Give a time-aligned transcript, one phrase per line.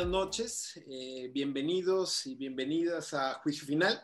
[0.00, 4.00] buenas noches, eh, bienvenidos y bienvenidas a Juicio Final,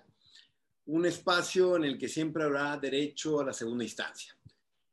[0.85, 4.37] un espacio en el que siempre habrá derecho a la segunda instancia.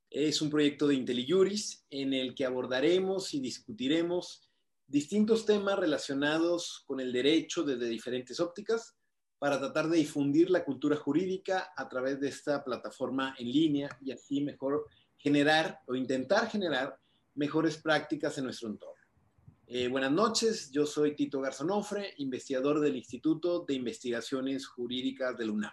[0.10, 4.50] Es un proyecto de IntelliJuris en el que abordaremos y discutiremos
[4.88, 8.96] distintos temas relacionados con el derecho desde diferentes ópticas
[9.40, 14.14] para tratar de difundir la cultura jurídica a través de esta plataforma en línea y
[14.14, 14.86] así mejor
[15.18, 16.98] generar o intentar generar
[17.36, 18.93] mejores prácticas en nuestro entorno.
[19.66, 25.52] Eh, buenas noches, yo soy Tito Garzonofre, investigador del Instituto de Investigaciones Jurídicas de la
[25.54, 25.72] UNAM.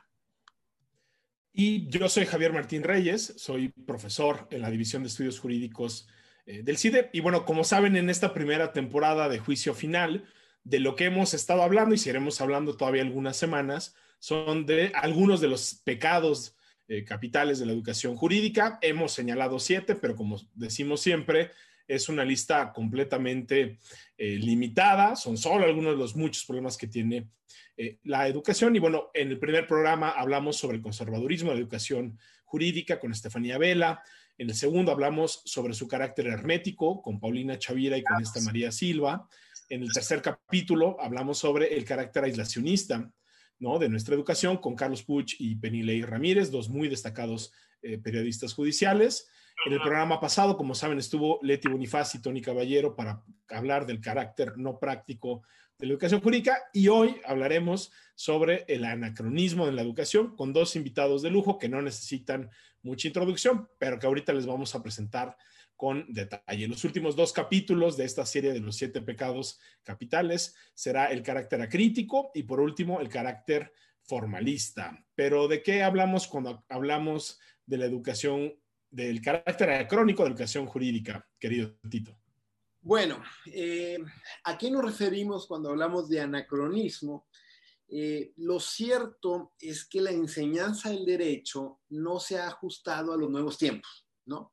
[1.52, 6.06] Y yo soy Javier Martín Reyes, soy profesor en la División de Estudios Jurídicos
[6.46, 7.10] eh, del CIDE.
[7.12, 10.24] Y bueno, como saben, en esta primera temporada de juicio final,
[10.62, 15.40] de lo que hemos estado hablando y seguiremos hablando todavía algunas semanas, son de algunos
[15.40, 16.54] de los pecados
[16.86, 18.78] eh, capitales de la educación jurídica.
[18.82, 21.50] Hemos señalado siete, pero como decimos siempre,
[21.90, 23.78] es una lista completamente
[24.16, 27.28] eh, limitada, son solo algunos de los muchos problemas que tiene
[27.76, 28.76] eh, la educación.
[28.76, 33.10] Y bueno, en el primer programa hablamos sobre el conservadurismo de la educación jurídica con
[33.10, 34.02] Estefanía Vela.
[34.38, 38.70] En el segundo hablamos sobre su carácter hermético con Paulina Chavira y con esta María
[38.70, 39.28] Silva.
[39.68, 43.10] En el tercer capítulo hablamos sobre el carácter aislacionista
[43.58, 43.80] ¿no?
[43.80, 49.28] de nuestra educación con Carlos Puch y Penilei Ramírez, dos muy destacados eh, periodistas judiciales.
[49.66, 54.00] En el programa pasado, como saben, estuvo Leti Bonifaz y Tony Caballero para hablar del
[54.00, 55.42] carácter no práctico
[55.78, 60.76] de la educación jurídica y hoy hablaremos sobre el anacronismo de la educación con dos
[60.76, 62.48] invitados de lujo que no necesitan
[62.82, 65.36] mucha introducción, pero que ahorita les vamos a presentar
[65.76, 66.66] con detalle.
[66.66, 71.60] Los últimos dos capítulos de esta serie de los siete pecados capitales será el carácter
[71.60, 73.72] acrítico y por último el carácter
[74.04, 75.04] formalista.
[75.14, 78.54] Pero ¿de qué hablamos cuando hablamos de la educación
[78.90, 82.16] del carácter acrónico de educación jurídica, querido Tito?
[82.82, 83.98] Bueno, eh,
[84.44, 87.26] ¿a qué nos referimos cuando hablamos de anacronismo?
[87.88, 93.28] Eh, lo cierto es que la enseñanza del derecho no se ha ajustado a los
[93.28, 94.52] nuevos tiempos, ¿no?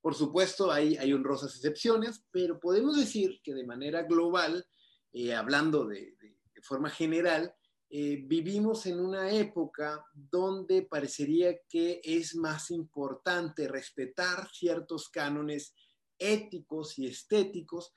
[0.00, 4.66] Por supuesto, hay, hay honrosas excepciones, pero podemos decir que de manera global,
[5.12, 6.16] eh, hablando de
[6.62, 7.54] forma general,
[7.94, 15.74] eh, vivimos en una época donde parecería que es más importante respetar ciertos cánones
[16.16, 17.92] éticos y estéticos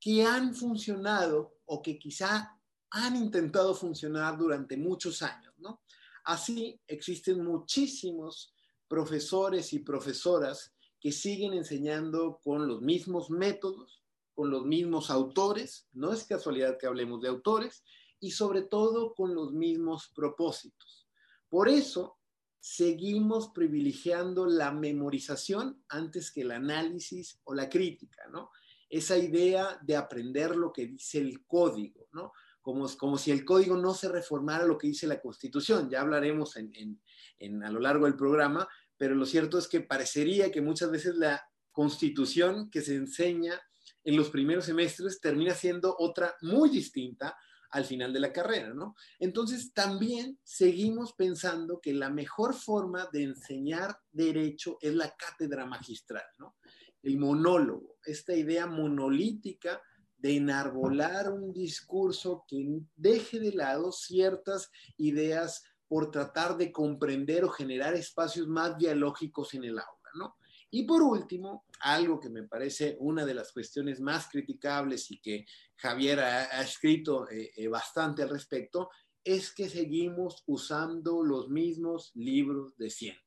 [0.00, 2.58] que han funcionado o que quizá
[2.92, 5.82] han intentado funcionar durante muchos años, ¿no?
[6.24, 8.54] Así existen muchísimos
[8.88, 14.02] profesores y profesoras que siguen enseñando con los mismos métodos,
[14.32, 17.84] con los mismos autores, no es casualidad que hablemos de autores,
[18.20, 21.08] y sobre todo con los mismos propósitos.
[21.48, 22.18] Por eso
[22.60, 28.50] seguimos privilegiando la memorización antes que el análisis o la crítica, ¿no?
[28.88, 32.32] Esa idea de aprender lo que dice el código, ¿no?
[32.60, 35.88] Como, como si el código no se reformara lo que dice la Constitución.
[35.88, 40.90] Ya hablaremos a lo largo del programa, pero lo cierto es que parecería que muchas
[40.90, 41.42] veces la
[41.72, 43.58] Constitución que se enseña
[44.04, 47.36] en los primeros semestres termina siendo otra muy distinta
[47.70, 48.94] al final de la carrera, ¿no?
[49.18, 56.24] Entonces, también seguimos pensando que la mejor forma de enseñar derecho es la cátedra magistral,
[56.38, 56.56] ¿no?
[57.02, 59.80] El monólogo, esta idea monolítica
[60.18, 67.48] de enarbolar un discurso que deje de lado ciertas ideas por tratar de comprender o
[67.48, 70.36] generar espacios más dialógicos en el aula, ¿no?
[70.70, 75.44] Y por último, algo que me parece una de las cuestiones más criticables y que
[75.76, 78.90] Javier ha, escrito eh, eh, bastante al respecto,
[79.24, 83.24] es que seguimos usando los mismos libros de siempre.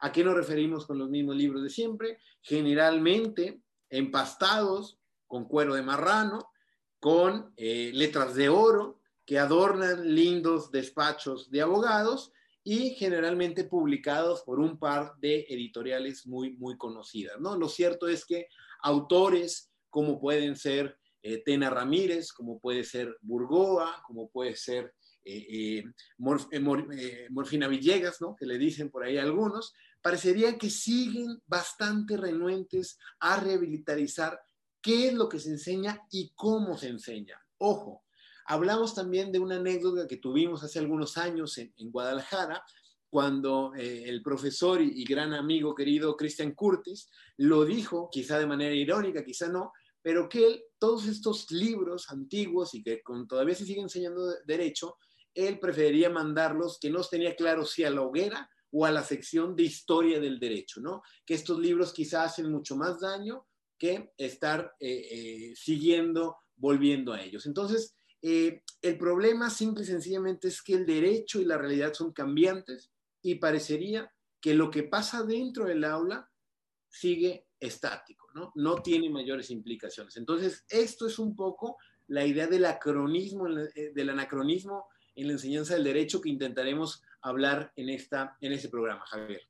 [0.00, 2.18] ¿A qué nos referimos con los mismos libros de siempre?
[2.42, 6.50] Generalmente empastados con cuero de marrano,
[7.00, 12.32] con eh, letras de oro que adornan lindos despachos de abogados
[12.64, 17.40] y generalmente publicados por un par de editoriales muy, muy conocidas.
[17.40, 17.56] ¿no?
[17.56, 18.46] Lo cierto es que
[18.82, 24.94] autores como pueden ser eh, Tena Ramírez, como puede ser Burgoa, como puede ser
[25.24, 25.84] eh, eh,
[27.30, 28.36] Morfina Villegas, ¿no?
[28.36, 34.40] que le dicen por ahí algunos, parecería que siguen bastante renuentes a rehabilitarizar
[34.80, 37.40] qué es lo que se enseña y cómo se enseña.
[37.58, 38.04] Ojo,
[38.50, 42.64] Hablamos también de una anécdota que tuvimos hace algunos años en, Guadalajara,
[43.10, 48.74] cuando eh, el profesor y, gran amigo querido Christian Curtis lo dijo, quizá de manera
[48.74, 53.82] irónica, quizá no, pero que él, todos estos libros antiguos y que todavía se sigue
[53.82, 54.96] enseñando derecho,
[55.34, 59.56] él preferiría mandarlos, que no tenía claro si a la hoguera o a la sección
[59.56, 61.02] de historia del derecho, ¿no?
[61.26, 63.46] Que estos libros quizá hacen mucho más daño
[63.78, 67.44] que estar eh, eh, siguiendo volviendo a ellos.
[67.44, 72.12] Entonces, eh, el problema simple y sencillamente es que el derecho y la realidad son
[72.12, 72.90] cambiantes
[73.22, 76.30] y parecería que lo que pasa dentro del aula
[76.88, 78.52] sigue estático, ¿no?
[78.54, 80.16] No tiene mayores implicaciones.
[80.16, 81.76] Entonces, esto es un poco
[82.06, 87.72] la idea del acronismo, eh, del anacronismo en la enseñanza del derecho que intentaremos hablar
[87.76, 89.42] en, esta, en este programa, Javier.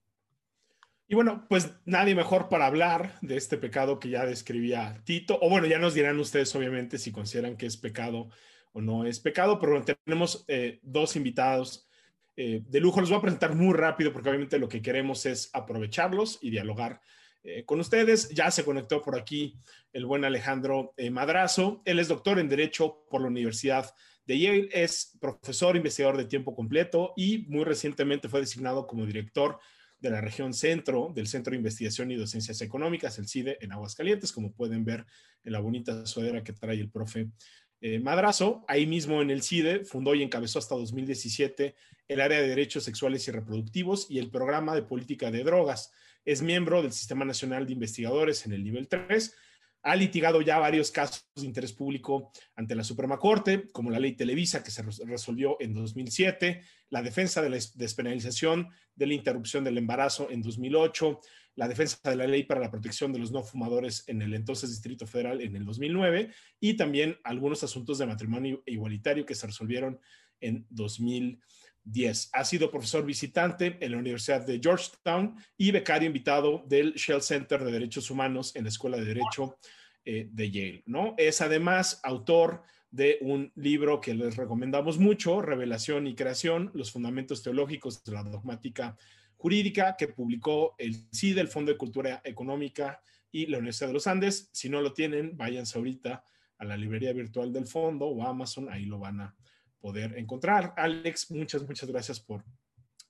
[1.07, 5.49] Y bueno, pues nadie mejor para hablar de este pecado que ya describía Tito, o
[5.49, 8.29] bueno, ya nos dirán ustedes obviamente si consideran que es pecado
[8.73, 11.89] o no es pecado, pero tenemos eh, dos invitados
[12.37, 13.01] eh, de lujo.
[13.01, 17.01] Los voy a presentar muy rápido porque obviamente lo que queremos es aprovecharlos y dialogar
[17.43, 18.29] eh, con ustedes.
[18.31, 19.59] Ya se conectó por aquí
[19.93, 21.83] el buen Alejandro Madrazo.
[21.85, 23.93] Él es doctor en Derecho por la Universidad
[24.27, 29.59] de Yale, es profesor investigador de tiempo completo y muy recientemente fue designado como director
[30.01, 34.33] de la región centro del Centro de Investigación y Docencias Económicas, el CIDE, en Aguascalientes,
[34.33, 35.07] como pueden ver
[35.45, 37.31] en la bonita sudadera que trae el profe
[37.81, 38.65] eh, Madrazo.
[38.69, 41.75] Ahí mismo en el CIDE fundó y encabezó hasta 2017
[42.09, 45.93] el área de derechos sexuales y reproductivos y el programa de política de drogas.
[46.25, 49.35] Es miembro del Sistema Nacional de Investigadores en el nivel 3
[49.83, 54.13] ha litigado ya varios casos de interés público ante la Suprema Corte, como la ley
[54.13, 59.79] Televisa que se resolvió en 2007, la defensa de la despenalización de la interrupción del
[59.79, 61.21] embarazo en 2008,
[61.59, 64.71] la defensa de la ley para la protección de los no fumadores en el entonces
[64.71, 69.99] Distrito Federal en el 2009 y también algunos asuntos de matrimonio igualitario que se resolvieron
[70.41, 72.31] en 2010.
[72.33, 77.65] Ha sido profesor visitante en la Universidad de Georgetown y becario invitado del Shell Center
[77.65, 79.59] de Derechos Humanos en la Escuela de Derecho
[80.05, 80.85] eh, de Yale.
[80.87, 81.17] ¿no?
[81.19, 82.63] Es además autor
[82.93, 88.23] de un libro que les recomendamos mucho, Revelación y Creación, los fundamentos teológicos de la
[88.23, 88.97] dogmática
[89.39, 93.01] jurídica, que publicó el CIDE, el Fondo de Cultura Económica
[93.31, 94.51] y la Universidad de los Andes.
[94.53, 96.23] Si no lo tienen, váyanse ahorita
[96.59, 99.37] a la librería virtual del fondo o a Amazon, ahí lo van a
[99.79, 100.75] poder encontrar.
[100.77, 102.45] Alex, muchas, muchas gracias por,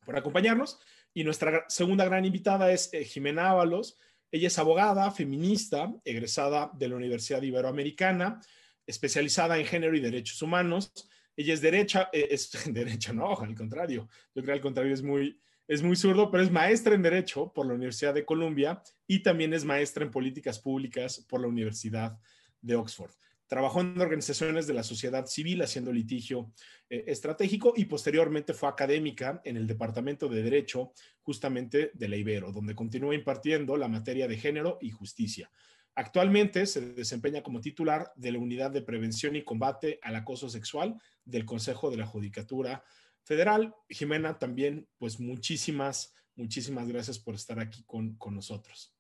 [0.04, 0.78] por acompañarnos.
[1.14, 3.98] Y nuestra segunda gran invitada es eh, Jimena Ábalos.
[4.30, 8.40] Ella es abogada, feminista, egresada de la Universidad Iberoamericana,
[8.86, 10.92] especializada en género y derechos humanos.
[11.34, 14.08] Ella es derecha, eh, es derecha, no, al contrario.
[14.34, 17.52] Yo creo que al contrario es muy, es muy zurdo, pero es maestra en Derecho
[17.52, 22.18] por la Universidad de Columbia y también es maestra en Políticas Públicas por la Universidad
[22.62, 23.12] de Oxford.
[23.46, 26.52] Trabajó en organizaciones de la sociedad civil haciendo litigio
[26.88, 32.50] eh, estratégico y posteriormente fue académica en el Departamento de Derecho justamente de la Ibero,
[32.50, 35.50] donde continúa impartiendo la materia de género y justicia.
[35.94, 40.96] Actualmente se desempeña como titular de la Unidad de Prevención y Combate al Acoso Sexual
[41.24, 42.84] del Consejo de la Judicatura
[43.28, 43.74] Federal.
[43.90, 48.96] Jimena, también, pues muchísimas, muchísimas gracias por estar aquí con, con nosotros.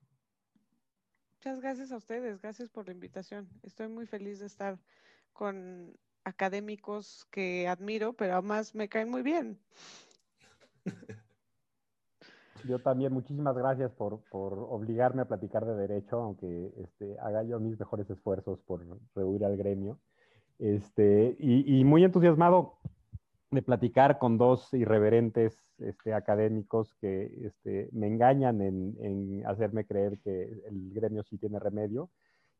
[1.38, 3.48] Muchas gracias a ustedes, gracias por la invitación.
[3.62, 4.78] Estoy muy feliz de estar
[5.32, 9.58] con académicos que admiro, pero además me caen muy bien.
[12.68, 17.58] Yo también, muchísimas gracias por, por obligarme a platicar de derecho, aunque este, haga yo
[17.60, 18.84] mis mejores esfuerzos por
[19.14, 19.98] rehuir al gremio.
[20.58, 22.78] Este, y, y muy entusiasmado
[23.50, 30.42] de platicar con dos irreverentes este, académicos que este, me engañan en, hacerme creer que
[30.42, 32.10] el gremio sí tiene remedio.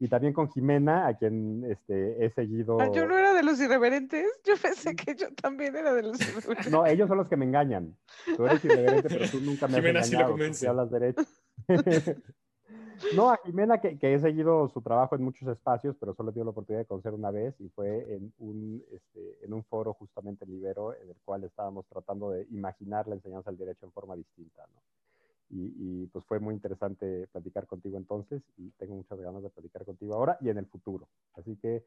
[0.01, 2.81] Y también con Jimena, a quien este, he seguido.
[2.81, 4.27] Ah, yo no era de los irreverentes.
[4.45, 6.71] Yo pensé que yo también era de los irreverentes.
[6.71, 7.97] No, ellos son los que me engañan.
[8.37, 10.55] Tú eres irreverente, pero tú nunca me has engañado.
[10.55, 11.23] Sí hablas derecho.
[13.15, 16.47] No, a Jimena, que, he seguido su trabajo en muchos espacios, pero solo he tenido
[16.47, 19.39] la oportunidad de conocer una vez y fue en un, este,
[19.69, 23.87] foro justamente en Libero, en el cual estábamos tratando de imaginar la enseñanza del derecho
[23.87, 24.65] en forma distinta.
[25.51, 30.15] Y, pues fue muy interesante platicar contigo entonces y tengo muchas ganas de platicar contigo
[30.15, 31.09] ahora y en el futuro.
[31.35, 31.85] Así que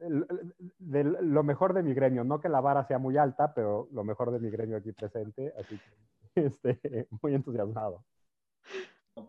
[0.00, 4.30] lo mejor de mi gremio, no que la vara sea muy alta, pero lo mejor
[4.30, 8.02] de mi gremio aquí presente, así que este, muy entusiasmado.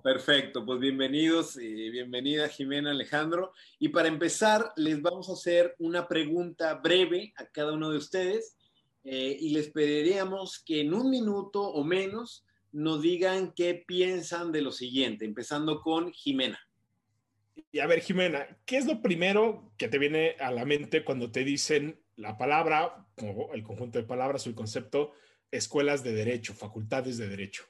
[0.02, 3.52] Perfecto, pues bienvenidos y bienvenida Jimena Alejandro.
[3.80, 8.56] Y para empezar, les vamos a hacer una pregunta breve a cada uno de ustedes
[9.04, 14.62] eh, y les pediríamos que en un minuto o menos nos digan qué piensan de
[14.62, 16.60] lo siguiente, empezando con Jimena.
[17.70, 21.30] Y a ver, Jimena, ¿qué es lo primero que te viene a la mente cuando
[21.30, 25.12] te dicen la palabra, o el conjunto de palabras o el concepto,
[25.52, 27.66] escuelas de derecho, facultades de derecho?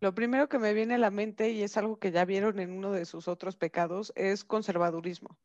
[0.00, 2.70] Lo primero que me viene a la mente, y es algo que ya vieron en
[2.70, 5.36] uno de sus otros pecados, es conservadurismo.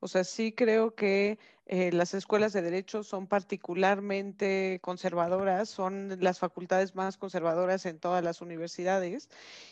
[0.00, 6.38] O sea, sí creo que eh, las escuelas de derecho son particularmente conservadoras, son las
[6.38, 9.30] facultades más conservadoras en todas las universidades.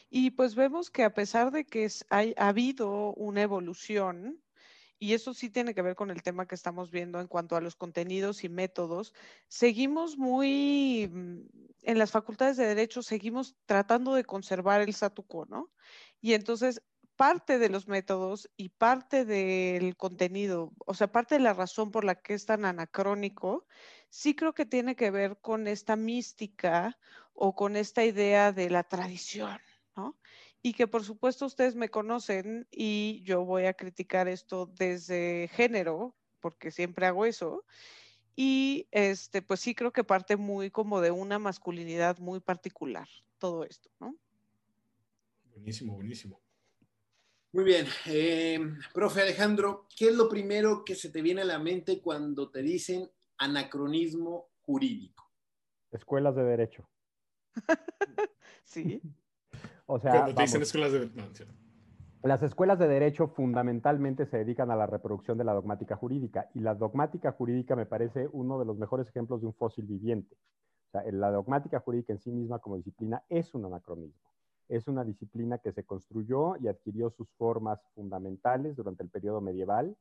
[0.08, 4.40] Y pues vemos que a pesar de que ha habido una evolución,
[5.00, 7.60] y eso sí tiene que ver con el tema que estamos viendo en cuanto a
[7.62, 9.14] los contenidos y métodos,
[9.48, 11.40] seguimos muy, mm,
[11.82, 15.72] en las facultades de derecho, seguimos tratando de conservar el statu quo, ¿no?
[16.20, 16.82] Y entonces
[17.16, 22.04] parte de los métodos y parte del contenido, o sea, parte de la razón por
[22.04, 23.66] la que es tan anacrónico,
[24.10, 26.98] sí creo que tiene que ver con esta mística
[27.34, 29.60] o con esta idea de la tradición,
[29.96, 30.18] ¿no?
[30.62, 36.14] Y que por supuesto ustedes me conocen y yo voy a criticar esto desde género,
[36.40, 37.64] porque siempre hago eso.
[38.36, 43.64] Y este, pues sí creo que parte muy como de una masculinidad muy particular, todo
[43.64, 44.14] esto, ¿no?
[45.44, 46.40] Buenísimo, buenísimo.
[47.52, 47.86] Muy bien.
[48.06, 48.60] Eh,
[48.94, 52.62] profe Alejandro, ¿qué es lo primero que se te viene a la mente cuando te
[52.62, 55.30] dicen anacronismo jurídico?
[55.90, 56.88] Escuelas de derecho.
[58.64, 59.02] sí.
[59.92, 61.44] O sea, Cuando te dicen escuelas de sí.
[62.22, 66.60] Las escuelas de derecho fundamentalmente se dedican a la reproducción de la dogmática jurídica y
[66.60, 70.36] la dogmática jurídica me parece uno de los mejores ejemplos de un fósil viviente.
[70.86, 74.30] O sea, la dogmática jurídica en sí misma como disciplina es un anacronismo.
[74.68, 79.96] Es una disciplina que se construyó y adquirió sus formas fundamentales durante el periodo medieval,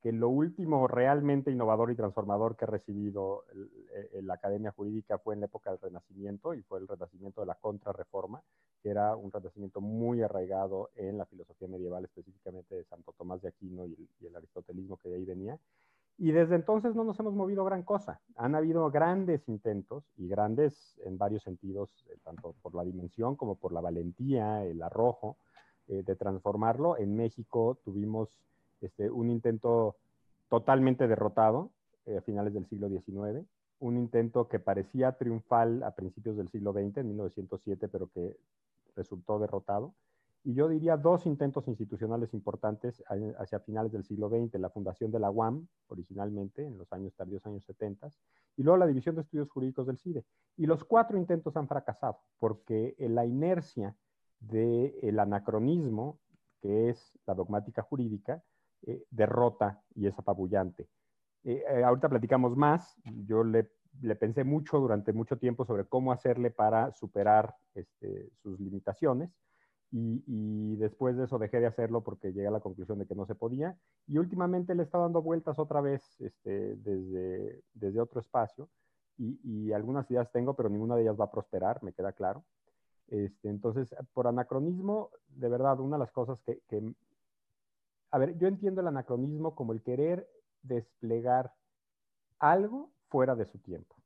[0.00, 3.44] que lo último realmente innovador y transformador que ha recibido
[4.12, 7.46] el, la Academia Jurídica fue en la época del Renacimiento y fue el renacimiento de
[7.48, 8.42] la contrarreforma,
[8.82, 13.48] que era un renacimiento muy arraigado en la filosofía medieval, específicamente de Santo Tomás de
[13.48, 15.58] Aquino y el, y el aristotelismo que de ahí venía.
[16.20, 18.20] Y desde entonces no nos hemos movido gran cosa.
[18.34, 23.54] Han habido grandes intentos y grandes en varios sentidos, eh, tanto por la dimensión como
[23.54, 25.36] por la valentía, el arrojo,
[25.86, 26.98] eh, de transformarlo.
[26.98, 28.28] En México tuvimos
[28.80, 29.96] este, un intento
[30.48, 31.70] totalmente derrotado
[32.06, 33.46] eh, a finales del siglo XIX,
[33.80, 38.36] un intento que parecía triunfal a principios del siglo XX, en 1907, pero que
[38.96, 39.94] resultó derrotado
[40.44, 43.02] y yo diría dos intentos institucionales importantes
[43.38, 47.44] hacia finales del siglo XX, la fundación de la UAM, originalmente en los años tardíos,
[47.44, 48.08] años 70,
[48.56, 50.24] y luego la División de Estudios Jurídicos del CIDE.
[50.56, 53.94] Y los cuatro intentos han fracasado, porque la inercia
[54.40, 56.18] del anacronismo,
[56.62, 58.42] que es la dogmática jurídica,
[58.86, 60.88] eh, derrota y es apabullante.
[61.44, 63.70] Eh, eh, ahorita platicamos más, yo le,
[64.16, 69.30] pensé mucho durante mucho tiempo sobre cómo hacerle para superar este, sus limitaciones
[69.90, 73.26] y, después de eso dejé de hacerlo porque llegué a la conclusión de que no
[73.26, 73.78] se podía.
[74.06, 78.68] Y últimamente le está dando vueltas otra vez este, desde, desde otro espacio.
[79.16, 82.44] Y, algunas ideas tengo, pero ninguna de ellas va a prosperar, me queda claro.
[83.08, 86.60] Este, entonces, por anacronismo, de verdad, una de las cosas que...
[88.10, 90.28] A ver, yo entiendo el anacronismo como el querer
[90.62, 91.52] desplegar
[92.38, 93.96] algo fuera de su tiempo.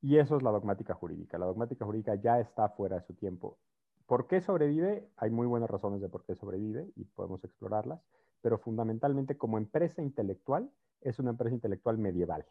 [0.00, 1.38] Y eso es la dogmática jurídica.
[1.38, 3.58] La dogmática jurídica ya está fuera de su tiempo.
[4.06, 5.08] ¿Por qué sobrevive?
[5.16, 8.00] Hay muy buenas razones de por qué sobrevive y podemos explorarlas,
[8.40, 10.70] pero fundamentalmente como empresa intelectual
[11.00, 12.46] es una empresa intelectual medieval.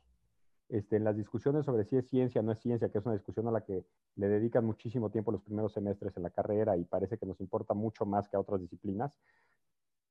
[0.68, 3.14] Este, en las discusiones sobre si es ciencia o no es ciencia, que es una
[3.14, 3.86] discusión a la que
[4.16, 7.76] le dedican muchísimo tiempo los primeros semestres en la carrera y parece que nos importa
[7.76, 9.20] mucho más que a otras disciplinas,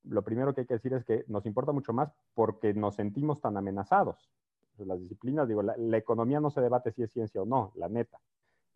[0.04, 3.40] lo primero que hay que decir es que nos importa mucho más porque nos sentimos
[3.40, 4.30] tan amenazados.
[4.78, 8.20] Las disciplinas, digo, la, economía no se debate si es ciencia o no, la neta.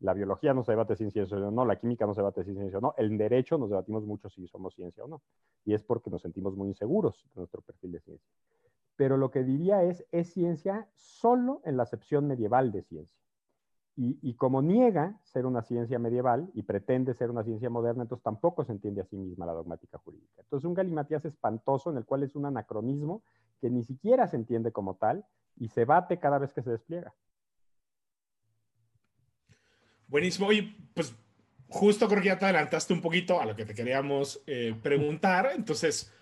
[0.00, 2.44] La biología no se debate si es ciencia o no, la química no se debate
[2.44, 5.22] si es ciencia o no, el derecho nos debatimos mucho si somos ciencia o no.
[5.64, 8.28] Y es porque nos sentimos muy inseguros de nuestro perfil de ciencia.
[8.94, 13.18] Pero lo que diría es, es ciencia solo en la acepción medieval de ciencia.
[14.00, 18.62] Y, como niega ser una ciencia medieval y pretende ser una ciencia moderna, entonces tampoco
[18.62, 20.40] se entiende a sí misma la dogmática jurídica.
[20.40, 23.24] Entonces un galimatías espantoso en el cual es un anacronismo
[23.60, 25.24] que ni siquiera se entiende como tal
[25.56, 27.12] y se bate cada vez que se despliega.
[30.06, 30.46] Buenísimo.
[30.46, 31.12] Oye, pues
[31.68, 35.50] justo creo que ya te adelantaste un poquito a lo que te queríamos eh, preguntar.
[35.56, 36.14] Entonces,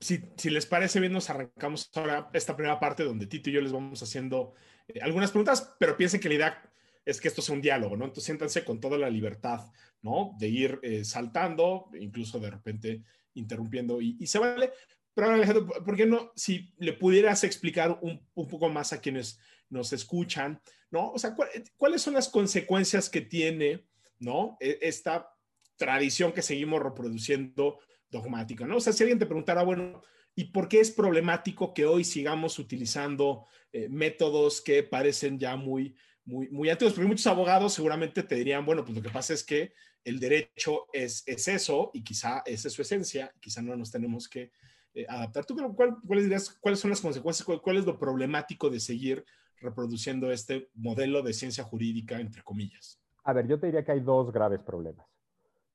[0.00, 3.60] si, si, les parece bien, nos arrancamos ahora esta primera parte donde Tito y yo
[3.60, 4.54] les vamos haciendo
[4.88, 6.67] eh, algunas preguntas, pero piensen que la idea
[7.08, 8.04] es que esto sea un diálogo, ¿no?
[8.04, 9.60] Entonces siéntanse con toda la libertad,
[10.02, 10.36] ¿no?
[10.38, 14.72] De ir eh, saltando, incluso de repente interrumpiendo y, se vale.
[15.14, 16.32] Pero Alejandro, ¿por qué no?
[16.36, 20.60] Si le pudieras explicar un, un poco más a quienes nos escuchan,
[20.90, 21.10] ¿no?
[21.12, 21.34] O sea,
[21.78, 23.86] ¿cuáles son las consecuencias que tiene,
[24.18, 24.58] ¿no?
[24.60, 25.30] E, esta
[25.76, 27.78] tradición que seguimos reproduciendo
[28.10, 28.76] dogmática, ¿no?
[28.76, 30.02] O sea, si alguien te preguntara, bueno,
[30.34, 35.96] ¿y por qué es problemático que hoy sigamos utilizando eh, métodos que parecen ya muy,
[36.28, 36.94] muy, antiguos?
[36.94, 39.72] Porque muchos abogados seguramente te dirían, bueno, pues lo que pasa es que
[40.04, 44.28] el derecho es, es eso y quizá esa es su esencia, quizá no nos tenemos
[44.28, 44.52] que
[44.94, 45.46] eh, adaptar.
[45.46, 49.24] ¿Tú cuál, cuáles dirías, cuáles son las consecuencias, cuál, cuál es lo problemático de seguir
[49.60, 53.00] reproduciendo este modelo de ciencia jurídica, entre comillas?
[53.24, 55.06] A ver, yo te diría que hay dos graves problemas.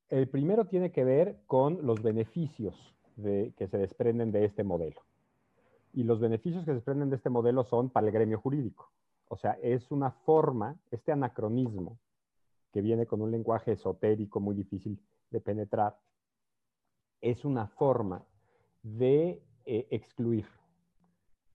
[0.10, 2.76] El primero tiene que ver con los beneficios
[3.16, 5.02] que se desprenden de este modelo.
[5.94, 8.92] Y los beneficios que se desprenden de este modelo son para el gremio jurídico.
[9.34, 11.98] O sea, es una forma, este anacronismo,
[12.72, 15.98] que viene con un lenguaje esotérico muy difícil de penetrar,
[17.20, 18.24] es una forma
[18.84, 20.46] de eh, excluir,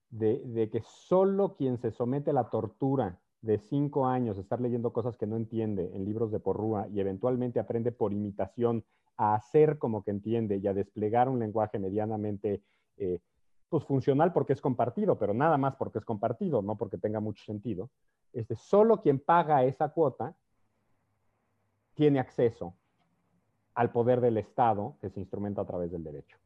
[0.09, 5.15] de, que solo quien se somete a la tortura de cinco años, estar leyendo cosas
[5.15, 8.83] que no entiende en libros de porrúa y eventualmente aprende por imitación
[9.15, 12.61] a hacer como que entiende y a desplegar un lenguaje medianamente
[12.97, 13.21] eh,
[13.69, 17.43] pues funcional porque es compartido, pero nada más porque es compartido, no porque tenga mucho
[17.43, 17.89] sentido.
[18.33, 20.35] Este, solo quien paga esa cuota
[21.93, 22.73] tiene acceso
[23.75, 26.37] al poder del Estado que se instrumenta a través del derecho.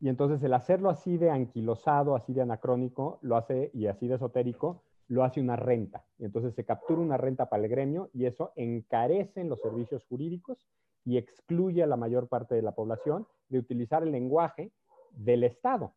[0.00, 4.16] Y entonces el hacerlo así de anquilosado, así de anacrónico, lo hace, y así de
[4.16, 6.04] esotérico, lo hace una renta.
[6.18, 10.04] Y entonces se captura una renta para el gremio y eso encarece en los servicios
[10.04, 10.66] jurídicos
[11.04, 14.72] y excluye a la mayor parte de la población de utilizar el lenguaje
[15.12, 15.92] del Estado.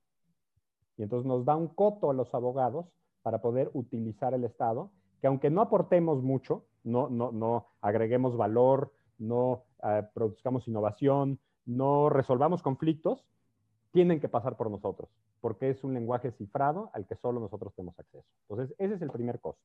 [0.97, 2.87] Y entonces nos da un coto a los abogados
[3.21, 8.91] para poder utilizar el Estado, que aunque no aportemos mucho, no, no, no agreguemos valor,
[9.17, 13.25] no eh, produzcamos innovación, no resolvamos conflictos,
[13.91, 15.09] tienen que pasar por nosotros,
[15.41, 18.27] porque es un lenguaje cifrado al que solo nosotros tenemos acceso.
[18.47, 19.63] Entonces, ese es el primer costo.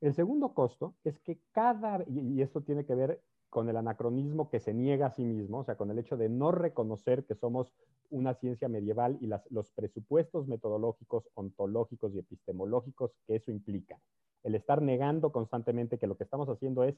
[0.00, 4.60] El segundo costo es que cada, y esto tiene que ver con el anacronismo que
[4.60, 7.72] se niega a sí mismo, o sea, con el hecho de no reconocer que somos
[8.10, 13.98] una ciencia medieval y los presupuestos metodológicos, ontológicos y epistemológicos que eso implica.
[14.44, 16.96] El estar negando constantemente que lo que estamos haciendo es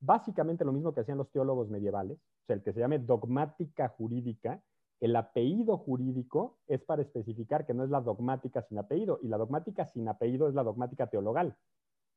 [0.00, 3.88] básicamente lo mismo que hacían los teólogos medievales, o sea, el que se llame dogmática
[3.88, 4.62] jurídica,
[5.00, 9.38] el apellido jurídico es para especificar que no es la dogmática sin apellido, y la
[9.38, 11.56] dogmática sin apellido es la dogmática teologal.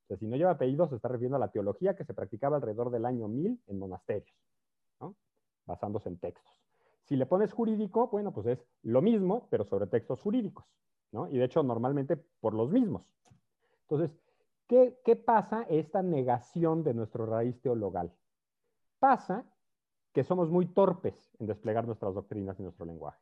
[0.07, 2.91] Sea, si no lleva apellido, se está refiriendo a la teología que se practicaba alrededor
[2.91, 4.35] del año 1000 en monasterios,
[5.65, 6.61] basándose en textos.
[7.03, 10.65] Si le pones jurídico, bueno, pues es lo mismo, pero sobre textos jurídicos,
[11.11, 11.29] ¿no?
[11.29, 13.09] Y de hecho, normalmente por los mismos.
[13.81, 14.17] Entonces,
[14.67, 18.13] ¿qué, qué pasa esta negación de nuestro raíz teologal?
[18.99, 19.45] Pasa
[20.13, 23.19] que somos muy torpes en desplegar nuestras doctrinas y nuestro lenguaje.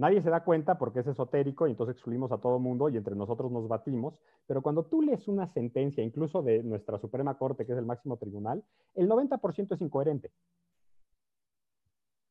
[0.00, 3.14] Nadie se da cuenta porque es esotérico y entonces excluimos a todo mundo y entre
[3.14, 7.72] nosotros nos batimos, pero cuando tú lees una sentencia, incluso de nuestra Suprema Corte, que
[7.72, 10.32] es el máximo tribunal, el 90% es incoherente.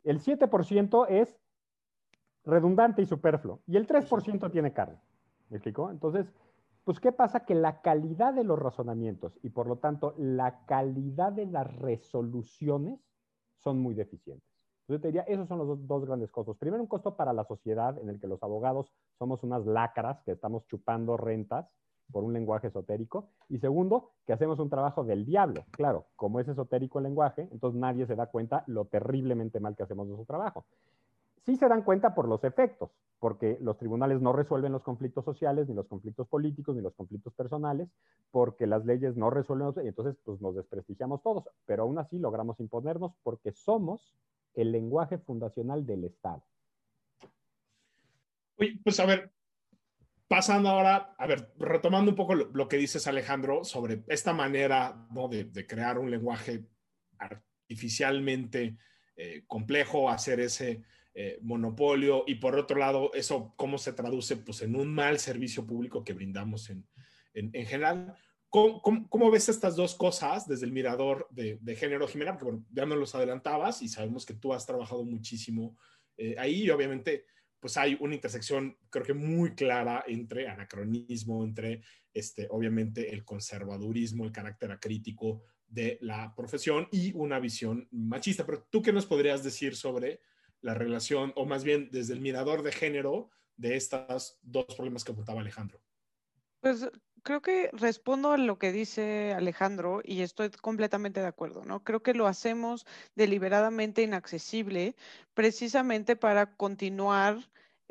[0.03, 1.39] El 7% es
[2.43, 4.97] redundante y superfluo y el 3% tiene carne.
[5.49, 5.91] ¿Me explico?
[5.91, 6.33] Entonces,
[6.85, 7.45] pues, ¿qué pasa?
[7.45, 12.99] Que la calidad de los razonamientos y por lo tanto la calidad de las resoluciones
[13.57, 14.58] son muy deficientes.
[14.89, 16.57] Yo te diría, esos son los dos, grandes costos.
[16.57, 20.31] Primero, un costo para la sociedad en el que los abogados somos unas lacras que
[20.31, 21.69] estamos chupando rentas
[22.11, 23.29] por un lenguaje esotérico.
[23.49, 25.63] Y segundo, que hacemos un trabajo del diablo.
[25.71, 29.83] Claro, como es esotérico el lenguaje, entonces nadie se da cuenta lo terriblemente mal que
[29.83, 30.65] hacemos nuestro trabajo.
[31.45, 35.67] Sí se dan cuenta por los efectos, porque los tribunales no resuelven los conflictos sociales,
[35.67, 37.89] ni los conflictos políticos, ni los conflictos personales,
[38.31, 42.59] porque las leyes no resuelven, y entonces pues nos desprestigiamos todos, pero aún así logramos
[42.59, 44.15] imponernos porque somos
[44.53, 46.43] el lenguaje fundacional del Estado.
[48.83, 49.31] pues a ver,
[50.27, 55.67] pasando ahora, a ver, retomando un poco lo, que dices Alejandro sobre esta manera de,
[55.67, 56.65] crear un lenguaje
[57.17, 58.77] artificialmente
[59.15, 60.83] eh, complejo, hacer ese
[61.13, 65.65] eh, monopolio y por otro lado, eso cómo se traduce pues, en un mal servicio
[65.65, 66.87] público que brindamos en,
[67.33, 68.15] en general.
[68.49, 72.33] ¿Cómo, ves estas dos cosas desde el mirador de, género, Jimena?
[72.33, 75.77] Porque bueno, ya nos los adelantabas y sabemos que tú has trabajado muchísimo
[76.17, 77.25] eh, ahí y obviamente
[77.59, 81.83] pues hay una intersección creo que muy clara entre anacronismo, entre
[82.13, 88.45] este, obviamente el conservadurismo, el carácter acrítico de la profesión y una visión machista.
[88.45, 90.21] Pero tú qué nos podrías decir sobre
[90.61, 95.11] la relación, o más bien desde el mirador de género, de estos dos problemas que
[95.11, 95.81] apuntaba Alejandro?
[96.61, 96.89] Pues
[97.23, 101.83] creo que respondo a lo que dice Alejandro y estoy completamente de acuerdo, ¿no?
[101.83, 104.95] Creo que lo hacemos deliberadamente inaccesible
[105.33, 107.37] precisamente para continuar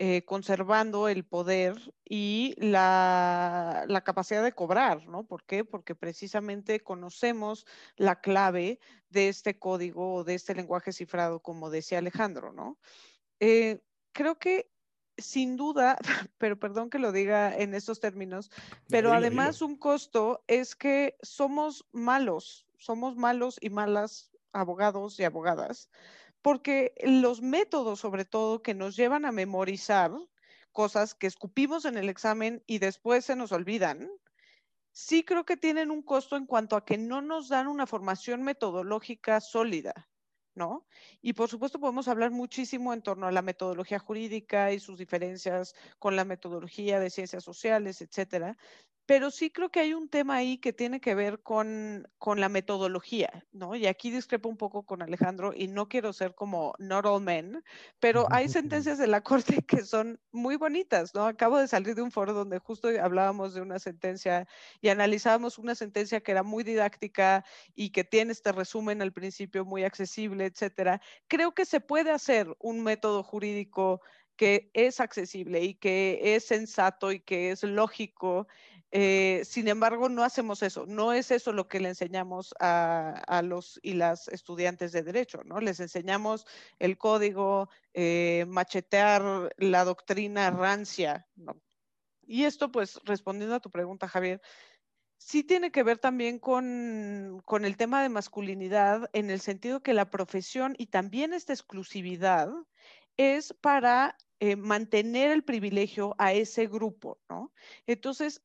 [0.00, 5.26] eh, conservando el poder y la, la, capacidad de cobrar, ¿no?
[5.26, 5.64] ¿Por qué?
[5.64, 8.78] Porque precisamente conocemos la clave
[9.10, 12.78] de este código o de este lenguaje cifrado, como decía Alejandro, ¿no?
[13.40, 13.80] Eh,
[14.12, 14.70] creo que
[15.18, 15.98] sin duda,
[16.38, 18.50] pero perdón que lo diga en estos términos,
[18.88, 25.90] pero además un costo es que somos malos, somos malos y malas abogados y abogadas,
[26.40, 30.12] porque los métodos sobre todo que nos llevan a memorizar
[30.72, 34.08] cosas que escupimos en el examen y después se nos olvidan,
[34.92, 38.42] sí creo que tienen un costo en cuanto a que no nos dan una formación
[38.42, 40.08] metodológica sólida.
[40.58, 40.86] ¿No?
[41.22, 45.74] Y por supuesto podemos hablar muchísimo en torno a la metodología jurídica y sus diferencias
[45.98, 48.56] con la metodología de ciencias sociales, etcétera,
[49.08, 52.50] pero sí creo que hay un tema ahí que tiene que ver con, con, la
[52.50, 53.74] metodología, ¿no?
[53.74, 57.64] Y aquí discrepo un poco con Alejandro y no quiero ser como not all men,
[58.00, 61.24] pero hay sentencias de la Corte que son muy bonitas, ¿no?
[61.24, 64.46] Acabo de salir de un foro donde justo hablábamos de una sentencia
[64.82, 69.64] y analizábamos una sentencia que era muy didáctica y que tiene este resumen al principio
[69.64, 71.00] muy accesible, etcétera.
[71.28, 74.02] Creo que se puede hacer un método jurídico
[74.38, 78.46] que es accesible y que es sensato y que es lógico
[78.90, 80.86] eh, sin embargo, no hacemos eso.
[80.86, 85.60] No es eso lo que le enseñamos a, los y las estudiantes de derecho, ¿no?
[85.60, 86.46] Les enseñamos
[86.78, 91.26] el código, eh, machetear la doctrina rancia,
[92.26, 94.40] Y esto, pues, respondiendo a tu pregunta, Javier,
[95.18, 100.10] sí tiene que ver también con, el tema de masculinidad, en el sentido que la
[100.10, 102.50] profesión y también esta exclusividad
[103.16, 107.52] es para eh, mantener el privilegio a ese grupo, ¿no?
[107.86, 108.42] Entonces,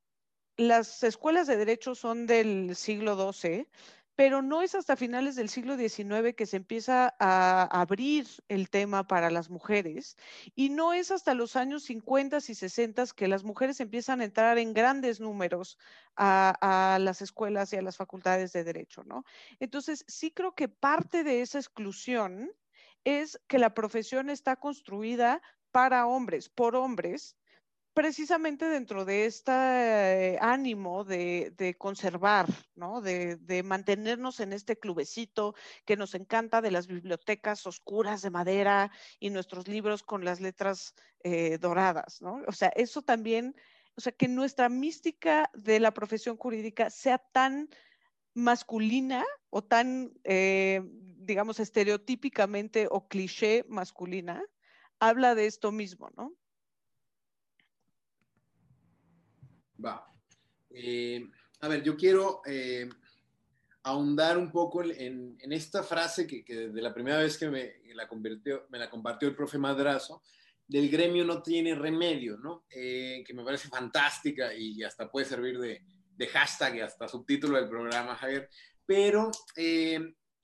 [0.57, 3.67] las escuelas de derecho son del siglo XII,
[4.15, 9.07] pero no es hasta finales del siglo XIX que se empieza a abrir el tema
[9.07, 10.17] para las mujeres
[10.55, 14.57] y no es hasta los años 50 y 60 que las mujeres empiezan a entrar
[14.59, 15.79] en grandes números
[16.15, 19.23] a, las escuelas y a las facultades de derecho, ¿no?
[19.59, 22.51] Entonces, sí creo que parte de esa exclusión
[23.03, 27.35] es que la profesión está construida para hombres, por hombres,
[27.93, 33.01] precisamente dentro de este ánimo de, conservar, ¿no?
[33.01, 39.29] De, mantenernos en este clubecito que nos encanta de las bibliotecas oscuras de madera y
[39.29, 42.41] nuestros libros con las letras eh, doradas, ¿no?
[42.47, 43.55] O sea, eso también,
[43.95, 47.69] o sea, que nuestra mística de la profesión jurídica sea tan
[48.33, 54.43] masculina o tan, eh, digamos, estereotípicamente o cliché masculina,
[54.99, 56.33] habla de esto mismo, ¿no?
[59.83, 60.05] Va.
[60.69, 61.25] Eh,
[61.61, 62.89] a ver, yo quiero eh,
[63.83, 68.65] ahondar un poco en, esta frase que, de la primera vez que me la, convirtió,
[68.69, 70.23] me la compartió el profe Madrazo,
[70.67, 72.65] del gremio no tiene remedio, ¿no?
[72.69, 75.81] Eh, que me parece fantástica y hasta puede servir de,
[76.15, 78.49] de, hashtag y hasta subtítulo del programa, Javier.
[78.85, 79.29] Pero,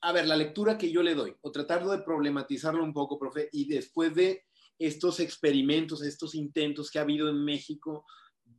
[0.01, 3.49] a ver, la lectura que yo le doy, o tratar de problematizarlo un poco, profe,
[3.51, 4.45] y después de
[4.77, 8.05] estos experimentos, estos intentos que ha habido en México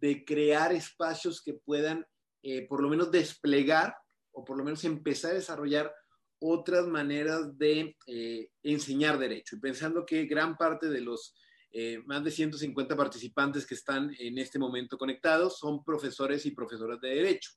[0.01, 2.07] de crear espacios que puedan
[2.43, 3.95] eh, por lo menos desplegar
[4.33, 5.93] o por lo menos empezar a desarrollar
[6.39, 9.57] otras maneras de eh, enseñar derecho.
[9.57, 11.35] Y pensando que gran parte de los
[11.73, 17.01] eh, más de 150 participantes que están en este momento conectados son profesores y profesoras
[17.01, 17.51] de derecho.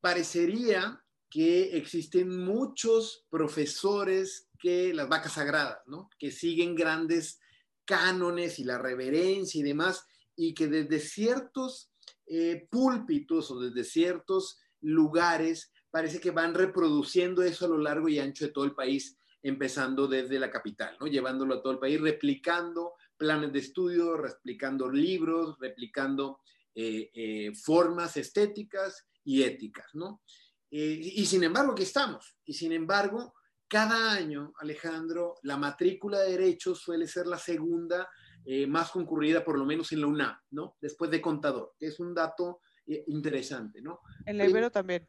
[0.00, 6.08] parecería que existen muchos profesores que las vacas sagradas, ¿no?
[6.18, 7.38] que siguen grandes
[7.84, 10.06] cánones y la reverencia y demás,
[10.38, 11.90] y que desde ciertos
[12.26, 18.20] eh, púlpitos o desde ciertos lugares parece que van reproduciendo eso a lo largo y
[18.20, 21.08] ancho de todo el país, empezando desde la capital, ¿no?
[21.08, 26.38] llevándolo a todo el país, replicando planes de estudio, replicando libros, replicando
[26.72, 29.86] eh, eh, formas estéticas y éticas.
[29.94, 30.22] ¿no?
[30.70, 32.36] y sin embargo, aquí estamos.
[32.44, 33.34] Y sin embargo,
[33.66, 38.08] cada año, Alejandro, la matrícula de derechos suele ser la segunda
[38.50, 40.78] eh, más concurrida, por lo menos en la UNAM, ¿no?
[40.80, 44.00] Después de contador, que es un dato eh, interesante, ¿no?
[44.24, 45.06] En la Ibero también.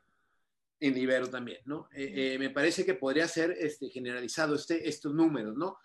[0.78, 1.88] En la Ibero también, ¿no?
[1.96, 5.78] Eh, me parece que podría ser este, generalizado este, estos números, ¿no?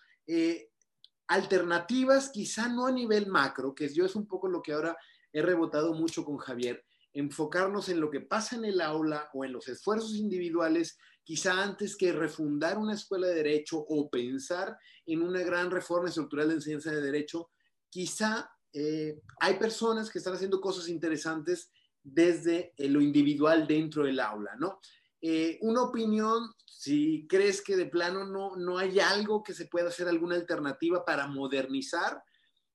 [1.29, 4.97] alternativas, quizá no a nivel macro, que yo es un poco lo que ahora
[5.33, 9.53] he rebotado mucho con Javier, enfocarnos en lo que pasa en el aula o en
[9.53, 15.43] los esfuerzos individuales quizá antes que refundar una escuela de derecho o pensar en una
[15.43, 17.51] gran reforma estructural de enseñanza de derecho,
[17.89, 21.71] quizá eh, hay personas que están haciendo cosas interesantes
[22.03, 24.81] desde eh, lo individual dentro del aula, ¿no?
[25.23, 29.89] Eh, una opinión, si crees que de plano no, no hay algo que se pueda
[29.89, 32.23] hacer, alguna alternativa para modernizar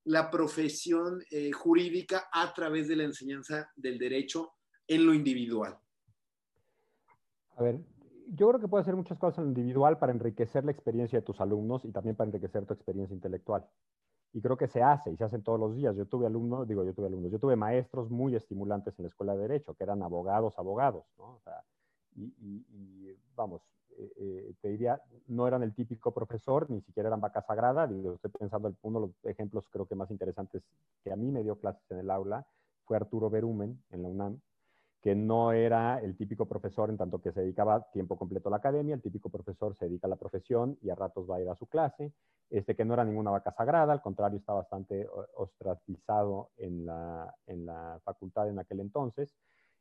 [0.06, 1.22] la profesión
[1.54, 4.54] jurídica a través de la enseñanza del derecho
[4.88, 5.78] en lo individual.
[7.56, 7.80] A ver,
[8.32, 11.26] yo creo que puede hacer muchas cosas en lo individual para enriquecer la experiencia de
[11.26, 13.66] tus alumnos y también para enriquecer tu experiencia intelectual.
[14.32, 15.96] Y creo que se hace y se hacen todos los días.
[15.96, 19.34] Yo tuve alumnos, digo, yo tuve alumnos, yo tuve maestros muy estimulantes en la escuela
[19.34, 21.36] de Derecho, que eran abogados, abogados, ¿no?
[21.36, 21.64] O sea,
[22.16, 23.62] y, vamos,
[23.98, 27.88] eh, eh, te diría, no eran el típico profesor, ni siquiera eran vaca sagrada.
[27.88, 30.64] Digo, estoy pensando en uno de los ejemplos creo que más interesantes
[31.04, 32.46] que a mí me dio clases en el aula
[32.86, 34.40] fue Arturo Berumen en la UNAM,
[35.02, 38.58] que no era el típico profesor en tanto que se dedicaba tiempo completo a la
[38.58, 41.50] academia, el típico profesor se dedica a la profesión y a ratos va a ir
[41.50, 42.12] a su clase,
[42.50, 47.66] este, que no era ninguna vaca sagrada, al contrario, está bastante ostracizado en la, en
[47.66, 49.36] la facultad en aquel entonces,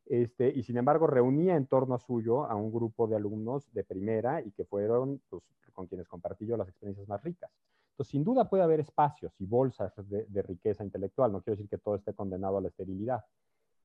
[0.09, 3.85] este, y sin embargo reunía en torno a suyo a un grupo de alumnos de
[3.85, 5.43] primera y que fueron pues,
[5.73, 7.51] con quienes compartí yo las experiencias más ricas.
[7.93, 11.79] Entonces, sin duda puede haber espacios y bolsas de riqueza intelectual, no quiero decir que
[11.79, 13.25] todo esté condenado a la esterilidad,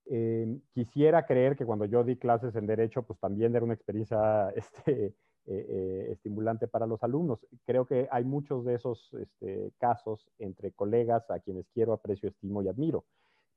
[0.05, 4.49] eh, quisiera creer que cuando yo di clases en Derecho, pues también era una experiencia
[4.55, 7.45] este, eh, eh, estimulante para los alumnos.
[7.65, 12.61] Creo que hay muchos de esos este, casos entre colegas a quienes quiero, aprecio, estimo
[12.61, 13.05] y admiro.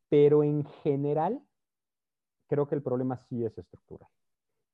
[0.08, 1.40] Pero en general,
[2.48, 4.08] creo que el problema sí es estructural.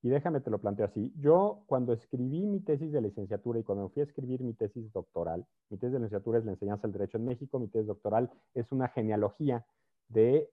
[0.03, 1.13] Y déjame te lo planteo así.
[1.21, 5.47] Yo cuando escribí mi tesis de licenciatura y cuando fui a escribir mi tesis doctoral,
[5.71, 8.71] mi tesis de licenciatura es la enseñanza del derecho en México, mi tesis doctoral es
[8.73, 9.65] una genealogía
[10.09, 10.51] de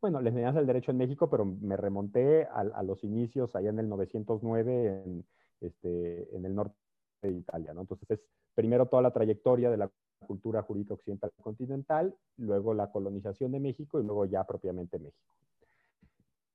[0.00, 3.80] bueno, la enseñanza del derecho en México, pero me remonté a, los inicios allá en
[3.80, 5.24] el 909 en,
[5.60, 6.76] este, en el norte
[7.22, 7.80] de Italia, ¿no?
[7.80, 8.20] Entonces es
[8.54, 9.90] primero toda la trayectoria de la
[10.26, 15.34] cultura jurídica occidental continental, luego la colonización de México y luego ya propiamente México.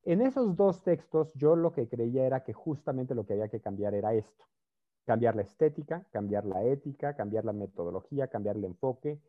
[0.03, 3.61] En esos dos textos yo lo que creía era que justamente lo que había que
[3.61, 4.45] cambiar era esto,
[5.05, 9.19] cambiar la estética, cambiar la ética, cambiar la metodología, cambiar el enfoque,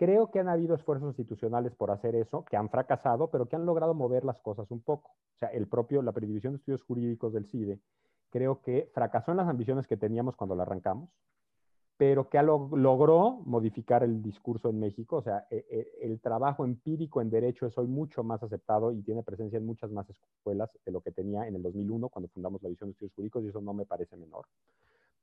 [0.00, 3.66] Creo que han habido esfuerzos institucionales por hacer eso, que han fracasado, pero que han
[3.66, 5.10] logrado mover las cosas un poco.
[5.10, 7.78] O sea, el propio, la Predivisión de Estudios Jurídicos del CIDE,
[8.30, 11.10] creo que fracasó en las ambiciones que teníamos cuando la arrancamos,
[12.00, 15.16] pero que logró modificar el discurso en México.
[15.16, 19.02] O sea, e, e, el trabajo empírico en derecho es hoy mucho más aceptado y
[19.02, 22.62] tiene presencia en muchas más escuelas de lo que tenía en el 2001 cuando fundamos
[22.62, 24.46] la División de Estudios Jurídicos y eso no me parece menor.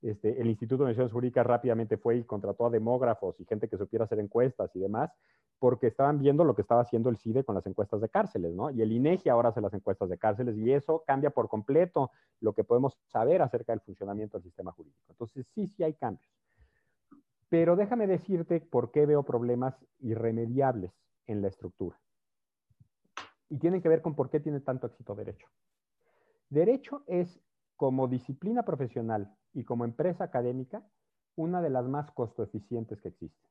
[0.02, 3.76] Este, el Instituto de Naciones Jurídicas rápidamente fue y contrató a demógrafos y gente que
[3.76, 5.10] supiera hacer encuestas y demás,
[5.58, 8.70] porque estaban viendo lo que estaba haciendo el CIDE con las encuestas de cárceles, ¿no?
[8.70, 12.52] Y el INEGI ahora hace las encuestas de cárceles y eso cambia por completo lo
[12.52, 15.06] que podemos saber acerca del funcionamiento del sistema jurídico.
[15.08, 16.30] Entonces, sí, sí hay cambios.
[17.48, 20.92] Pero déjame decirte por qué veo problemas irremediables
[21.26, 21.98] en la estructura.
[23.48, 25.48] Y tienen que ver con por qué tiene tanto éxito derecho.
[26.50, 27.40] Derecho es
[27.76, 30.82] como disciplina profesional y como empresa académica,
[31.36, 33.50] una de las más costo eficientes que existen.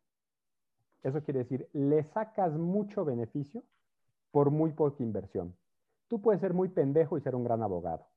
[1.03, 3.63] Eso quiere decir, le sacas mucho beneficio
[4.31, 5.55] por muy poca inversión.
[6.07, 8.07] Tú puedes ser muy pendejo y ser un gran abogado.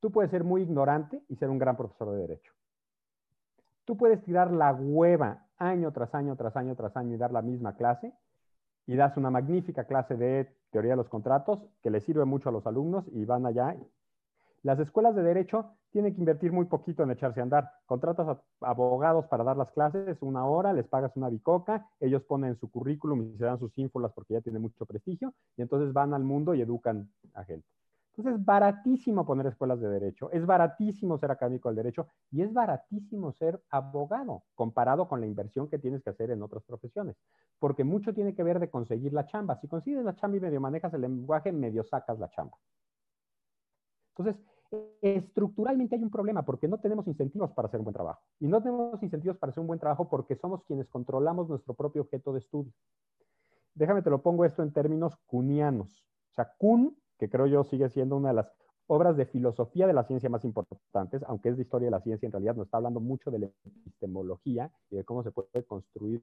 [0.00, 2.52] Tú puedes ser muy ignorante y ser un gran profesor de derecho.
[3.84, 7.42] Tú puedes tirar la hueva año tras año, tras año, tras año y dar la
[7.42, 8.12] misma clase
[8.86, 12.52] y das una magnífica clase de teoría de los contratos que le sirve mucho a
[12.52, 13.76] los alumnos y van allá
[14.62, 17.68] las escuelas de derecho tienen que invertir muy poquito en echarse a andar.
[17.84, 22.56] Contratas a abogados para dar las clases una hora, les pagas una bicoca, ellos ponen
[22.56, 26.14] su currículum y se dan sus ínfolas porque ya tiene mucho prestigio y entonces van
[26.14, 27.66] al mundo y educan a gente.
[28.14, 32.52] Entonces es baratísimo poner escuelas de derecho, es baratísimo ser académico del derecho y es
[32.52, 37.16] baratísimo ser abogado comparado con la inversión que tienes que hacer en otras profesiones,
[37.58, 39.56] porque mucho tiene que ver de conseguir la chamba.
[39.56, 42.58] Si consigues la chamba y medio manejas el lenguaje, medio sacas la chamba.
[44.14, 44.42] Entonces,
[45.00, 48.20] estructuralmente hay un problema porque no tenemos incentivos para hacer un buen trabajo.
[48.40, 52.02] Y no tenemos incentivos para hacer un buen trabajo porque somos quienes controlamos nuestro propio
[52.02, 52.72] objeto de estudio.
[53.74, 56.06] Déjame te lo pongo esto en términos kunianos.
[56.30, 58.52] O sea, Kuhn, que creo yo sigue siendo una de las
[58.88, 62.26] obras de filosofía de la ciencia más importantes, aunque es de historia de la ciencia,
[62.26, 66.20] en realidad nos está hablando mucho de la epistemología y de cómo se puede construir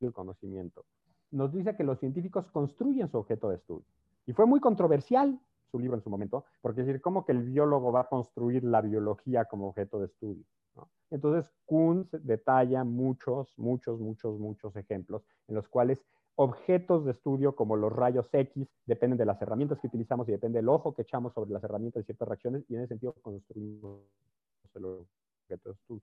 [0.00, 0.84] el conocimiento.
[1.30, 3.86] Nos dice que los científicos construyen su objeto de estudio.
[4.26, 5.38] Y fue muy controversial
[5.70, 8.64] su libro en su momento, porque es decir, ¿cómo que el biólogo va a construir
[8.64, 10.44] la biología como objeto de estudio?
[11.10, 16.04] Entonces, Kuhn detalla muchos, muchos, muchos, muchos ejemplos en los cuales
[16.36, 20.58] objetos de estudio como los rayos X dependen de las herramientas que utilizamos y depende
[20.58, 24.00] del ojo que echamos sobre las herramientas y ciertas reacciones y en ese sentido construimos
[24.74, 26.02] el objeto de estudio.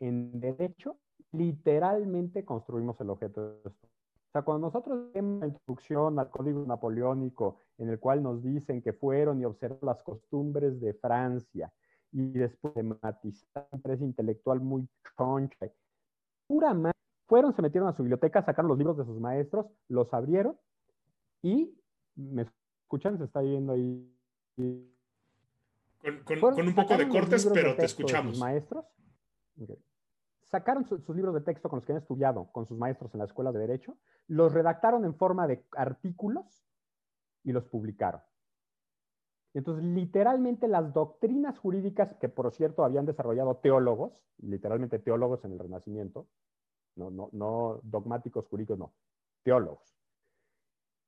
[0.00, 0.96] En derecho,
[1.32, 3.96] literalmente construimos el objeto de estudio
[4.36, 8.92] sea, cuando nosotros vemos la introducción al código napoleónico en el cual nos dicen que
[8.92, 11.72] fueron y observan las costumbres de Francia
[12.12, 15.70] y después de matizar una empresa intelectual muy choncha,
[16.46, 16.74] pura
[17.26, 20.56] fueron, se metieron a su biblioteca, sacaron los libros de sus maestros, los abrieron
[21.42, 21.78] y,
[22.14, 22.46] ¿me
[22.82, 23.18] escuchan?
[23.18, 24.12] Se está yendo ahí.
[26.24, 28.38] Con, un poco de cortes, pero te escuchamos.
[28.38, 28.84] maestros
[30.46, 33.24] sacaron sus libros de texto con los que han estudiado con sus maestros en la
[33.24, 33.96] escuela de Derecho,
[34.28, 36.64] los redactaron en forma de artículos
[37.42, 38.20] y los publicaron.
[39.54, 45.58] Entonces, literalmente las doctrinas jurídicas que, por cierto, habían desarrollado teólogos, literalmente teólogos en el
[45.58, 46.26] Renacimiento,
[46.96, 48.92] no, no, no dogmáticos jurídicos, no,
[49.42, 49.96] teólogos,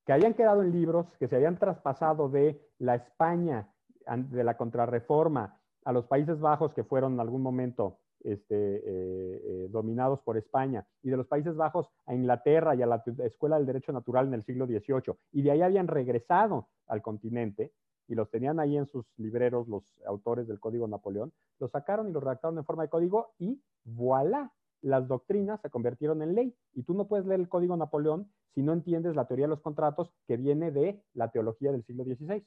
[0.06, 3.68] que habían quedado en libros, que se habían traspasado de la España,
[4.06, 9.68] de la contrarreforma, a los Países Bajos, que fueron en algún momento este, eh, eh,
[9.70, 13.66] dominados por España, y de los Países Bajos a Inglaterra y a la Escuela del
[13.66, 17.72] Derecho Natural en el siglo XVIII, y de ahí habían regresado al continente,
[18.08, 22.12] y los tenían ahí en sus libreros los autores del Código Napoleón, los sacaron y
[22.12, 24.50] los redactaron en forma de código y voilà,
[24.82, 26.56] las doctrinas se convirtieron en ley.
[26.74, 29.60] Y tú no puedes leer el Código Napoleón si no entiendes la teoría de los
[29.60, 32.44] contratos que viene de la teología del siglo XVI.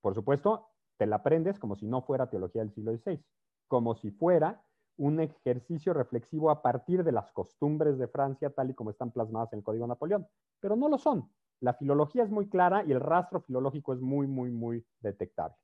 [0.00, 3.22] Por supuesto, te la aprendes como si no fuera teología del siglo XVI,
[3.66, 4.64] como si fuera
[4.96, 9.52] un ejercicio reflexivo a partir de las costumbres de Francia tal y como están plasmadas
[9.52, 10.26] en el Código Napoleón.
[10.60, 11.30] Pero no lo son.
[11.60, 15.56] La filología es muy clara y el rastro filológico es muy, muy, muy detectable.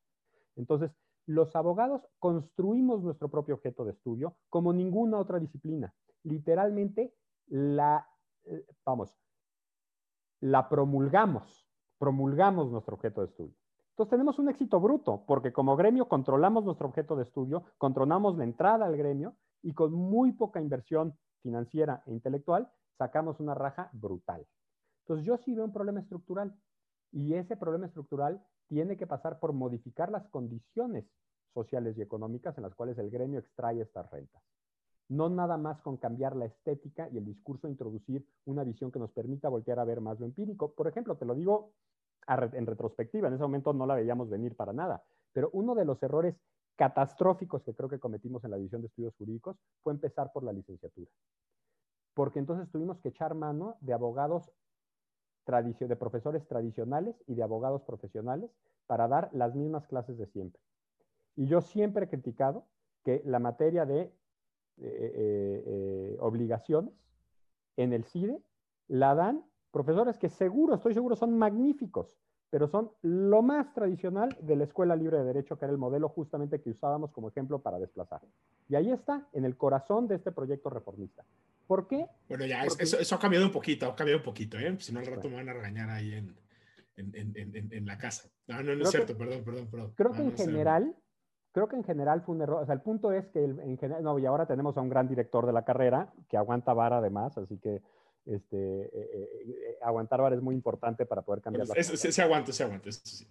[0.56, 0.92] Entonces,
[1.26, 5.94] los abogados construimos nuestro propio objeto de estudio como ninguna otra disciplina.
[6.22, 7.14] Literalmente,
[7.46, 8.08] la,
[8.44, 9.16] eh, vamos,
[10.40, 11.66] la promulgamos,
[11.98, 13.54] promulgamos nuestro objeto de estudio.
[13.90, 18.44] Entonces tenemos un éxito bruto, porque como gremio controlamos nuestro objeto de estudio, controlamos la
[18.44, 24.46] entrada al gremio y con muy poca inversión financiera e intelectual sacamos una raja brutal.
[25.02, 26.54] Entonces yo sí veo un problema estructural
[27.12, 31.04] y ese problema estructural tiene que pasar por modificar las condiciones
[31.52, 34.42] sociales y económicas en las cuales el gremio extrae estas rentas.
[35.08, 39.12] No nada más con cambiar la estética y el discurso, introducir una visión que nos
[39.12, 40.72] permita voltear a ver más lo empírico.
[40.72, 41.72] Por ejemplo, te lo digo
[42.26, 46.02] en retrospectiva, en ese momento no la veíamos venir para nada, pero uno de los
[46.02, 46.34] errores
[46.74, 50.52] catastróficos que creo que cometimos en la división de estudios jurídicos fue empezar por la
[50.52, 51.10] licenciatura.
[52.14, 54.50] Porque entonces tuvimos que echar mano de abogados
[55.44, 58.50] de profesores tradicionales y de abogados profesionales
[58.86, 60.60] para dar las mismas clases de siempre.
[61.36, 62.64] Y yo siempre he criticado
[63.04, 64.12] que la materia de eh,
[64.78, 66.92] eh, eh, obligaciones
[67.76, 68.40] en el CIDE
[68.88, 72.16] la dan profesores que seguro, estoy seguro, son magníficos,
[72.50, 76.08] pero son lo más tradicional de la Escuela Libre de Derecho, que era el modelo
[76.08, 78.20] justamente que usábamos como ejemplo para desplazar.
[78.68, 81.24] Y ahí está, en el corazón de este proyecto reformista.
[81.66, 82.06] ¿Por qué?
[82.28, 84.76] Bueno, ya, eso, ha cambiado un poquito, ha cambiado un poquito, ¿eh?
[84.78, 86.36] Si no, al rato me van a regañar ahí en,
[86.96, 88.28] en, en, la casa.
[88.46, 89.92] No, no, no es cierto, perdón, perdón, perdón.
[89.96, 90.94] Creo que en general,
[91.52, 92.62] creo que en general fue un error.
[92.62, 95.08] O sea, el punto es que en general, no, y ahora tenemos a un gran
[95.08, 97.82] director de la carrera que aguanta vara además, así que
[98.26, 102.22] este, eh, eh, eh, aguantar vara es muy importante para poder cambiar la Se, se
[102.22, 103.26] aguanta, se aguanta, eso sí.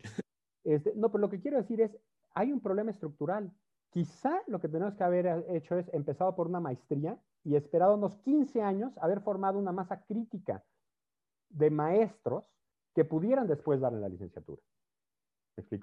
[0.63, 1.91] Este, no, pero lo que quiero decir es,
[2.33, 3.51] hay un problema estructural.
[3.91, 8.15] Quizá lo que tenemos que haber hecho es empezado por una maestría y esperado unos
[8.17, 10.63] 15 años haber formado una masa crítica
[11.49, 12.51] de maestros
[12.93, 14.61] que pudieran después darle la licenciatura.
[15.57, 15.79] ¿Me?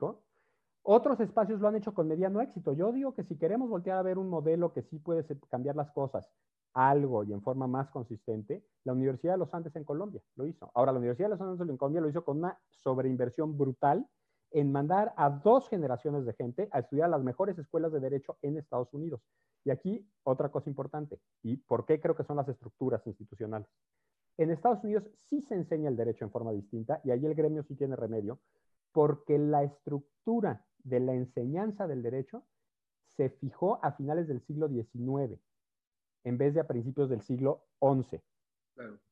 [0.82, 2.72] Otros espacios lo han hecho con mediano éxito.
[2.72, 5.90] Yo digo que si queremos voltear a ver un modelo que sí puede cambiar las
[5.92, 6.32] cosas
[6.72, 10.70] algo y en forma más consistente, la Universidad de los Andes en Colombia lo hizo.
[10.74, 14.06] Ahora, la Universidad de los Andes en Colombia lo hizo con una sobreinversión brutal
[14.50, 18.56] en mandar a dos generaciones de gente a estudiar las mejores escuelas de derecho en
[18.56, 19.20] Estados Unidos.
[19.64, 23.68] Y aquí otra cosa importante, y por qué creo que son las estructuras institucionales.
[24.38, 27.62] En Estados Unidos sí se enseña el derecho en forma distinta y ahí el gremio
[27.62, 28.40] sí tiene remedio,
[28.92, 32.44] porque la estructura de la enseñanza del derecho
[33.16, 35.38] se fijó a finales del siglo XIX
[36.24, 38.20] en vez de a principios del siglo XI.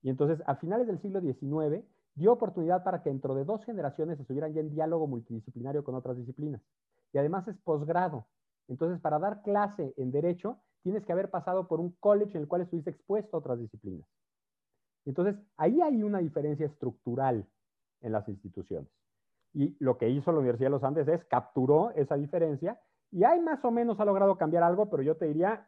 [0.03, 1.85] Y entonces, a finales del siglo XIX,
[2.19, 6.17] dio oportunidad para que dentro de dos generaciones estuvieran ya en diálogo multidisciplinario con otras
[6.17, 6.61] disciplinas.
[7.13, 8.27] Y además es posgrado.
[8.67, 12.49] Entonces, para dar clase en derecho, tienes que haber pasado por un college en el
[12.49, 14.07] cual estuviste expuesto a otras disciplinas.
[15.07, 17.47] Entonces, ahí hay una diferencia estructural
[18.01, 18.91] en las instituciones.
[19.55, 22.79] Y lo que hizo la Universidad de los Andes es capturó esa diferencia
[23.11, 25.67] y ahí más o menos ha logrado cambiar algo, pero yo te diría,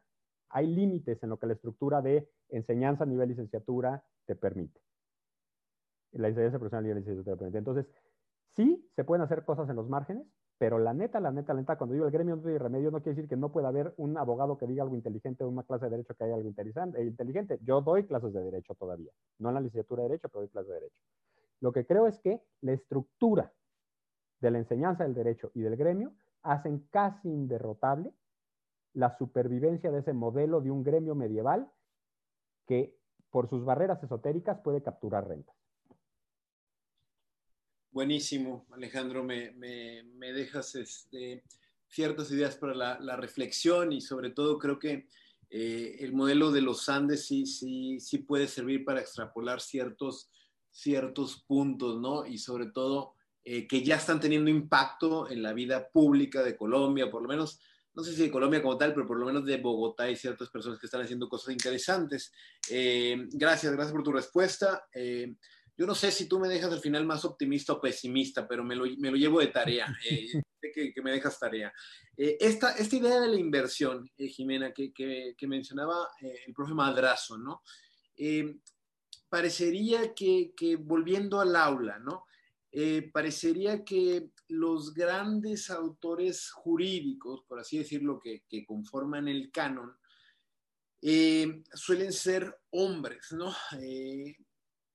[0.50, 4.78] hay límites en lo que la estructura de enseñanza a nivel licenciatura te permite.
[6.12, 7.58] La enseñanza profesional a nivel licenciatura te permite.
[7.58, 7.86] Entonces,
[8.56, 10.26] sí, se pueden hacer cosas en los márgenes,
[10.58, 12.98] pero la neta, la neta, la neta, cuando digo el gremio no tiene remedio, no
[12.98, 15.86] quiere decir que no pueda haber un abogado que diga algo inteligente o una clase
[15.86, 17.58] de derecho que haya algo eh, inteligente.
[17.62, 20.68] Yo doy clases de derecho todavía, no en la licenciatura de derecho, pero doy clases
[20.68, 21.00] de derecho.
[21.60, 23.52] Lo que creo es que la estructura
[24.40, 28.12] de la enseñanza del derecho y del gremio hacen casi inderrotable
[28.92, 31.70] la supervivencia de ese modelo de un gremio medieval
[32.66, 32.98] que
[33.30, 35.54] por sus barreras esotéricas puede capturar rentas.
[37.92, 39.52] Buenísimo, Alejandro, me,
[40.32, 41.42] dejas este,
[41.88, 45.08] ciertas ideas para la, reflexión y sobre todo creo que
[45.50, 50.30] eh, el modelo de los Andes sí, sí, sí puede servir para extrapolar ciertos,
[50.70, 52.24] ciertos puntos, ¿no?
[52.26, 53.14] Y sobre todo
[53.44, 57.58] eh, que ya están teniendo impacto en la vida pública de Colombia, por lo menos
[57.92, 60.48] no sé si de Colombia como tal, pero por lo menos de Bogotá hay ciertas
[60.48, 62.32] personas que están haciendo cosas interesantes.
[62.70, 64.84] Eh, gracias, gracias por tu respuesta.
[65.80, 68.76] Yo no sé si tú me dejas al final más optimista o pesimista, pero me
[68.76, 70.28] lo, me lo llevo de tarea, eh,
[70.74, 71.72] que, que, me dejas tarea.
[72.18, 76.52] Eh, esta, esta idea de la inversión, eh, Jimena, que, que, que mencionaba eh, el
[76.52, 77.62] profe Madrazo, ¿no?
[79.30, 82.26] parecería que, volviendo al aula, ¿no?
[83.10, 89.96] parecería que los grandes autores jurídicos, por así decirlo, que, conforman el canon,
[91.72, 93.54] suelen ser hombres, ¿no?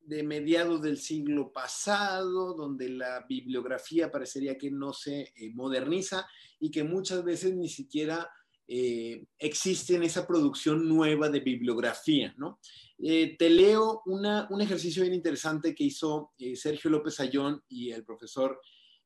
[0.05, 6.27] De mediados del siglo pasado, donde la bibliografía parecería que no se eh, moderniza
[6.59, 8.29] y que muchas veces ni siquiera
[8.67, 12.59] eh, existe en esa producción nueva de bibliografía, ¿no?
[12.97, 18.59] Eh, te leo un ejercicio bien interesante que hizo Sergio López Ayón y el profesor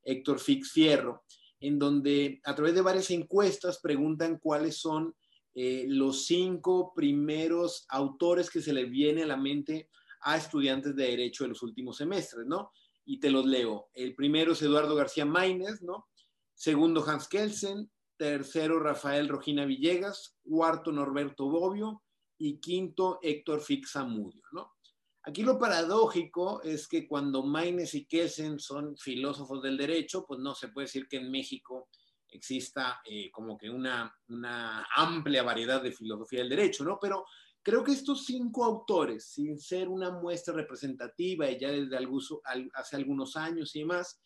[0.04, 1.24] Héctor Fix Fierro,
[1.58, 5.14] en donde a través de varias encuestas preguntan cuáles son
[5.54, 9.88] los cinco primeros autores que se les viene a la mente
[10.22, 12.72] a estudiantes de Derecho de los últimos semestres, ¿no?
[13.04, 13.88] Y te los leo.
[13.92, 16.08] El primero es Eduardo García Maínez, ¿no?
[16.54, 17.90] Segundo, Hans Kelsen.
[18.16, 20.36] Tercero, Rafael Rojina Villegas.
[20.42, 22.02] Cuarto, Norberto Bobbio.
[22.38, 24.74] Y quinto, Héctor Fixamudio, ¿no?
[25.22, 30.54] Aquí lo paradójico es que cuando Maines y Kelsen son filósofos del derecho, pues no
[30.54, 31.88] se puede decir que en México
[32.30, 36.98] exista eh, como que una, una amplia variedad de filosofía del derecho, ¿no?
[37.00, 37.26] Pero
[37.62, 41.98] Creo que estos cinco autores, sin ser una muestra representativa y ya desde
[42.74, 44.20] hace algunos años y demás,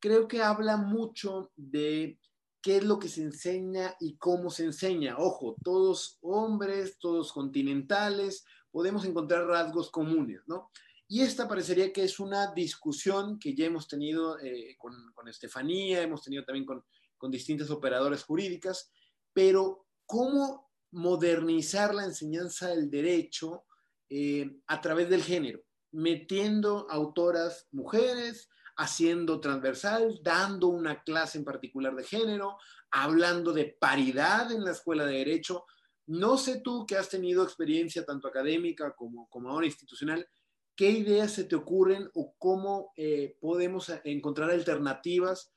[0.00, 2.18] creo que habla mucho de
[2.62, 5.16] qué es lo que se enseña y cómo se enseña.
[5.18, 10.70] Ojo, todos hombres, todos continentales, podemos encontrar rasgos comunes, ¿no?
[11.08, 16.22] Y esta parecería que es una discusión que ya hemos tenido eh, con, Estefanía, hemos
[16.22, 16.84] tenido también con,
[17.16, 18.90] con distintas operadoras jurídicas,
[19.32, 23.64] pero ¿cómo modernizar la enseñanza del derecho
[24.08, 25.60] eh, a través del género,
[25.92, 32.56] metiendo autoras mujeres, haciendo transversal, dando una clase en particular de género,
[32.90, 35.64] hablando de paridad en la escuela de derecho.
[36.06, 40.26] No sé tú que has tenido experiencia tanto académica como, como ahora institucional,
[40.74, 45.52] ¿qué ideas se te ocurren o cómo eh, podemos encontrar alternativas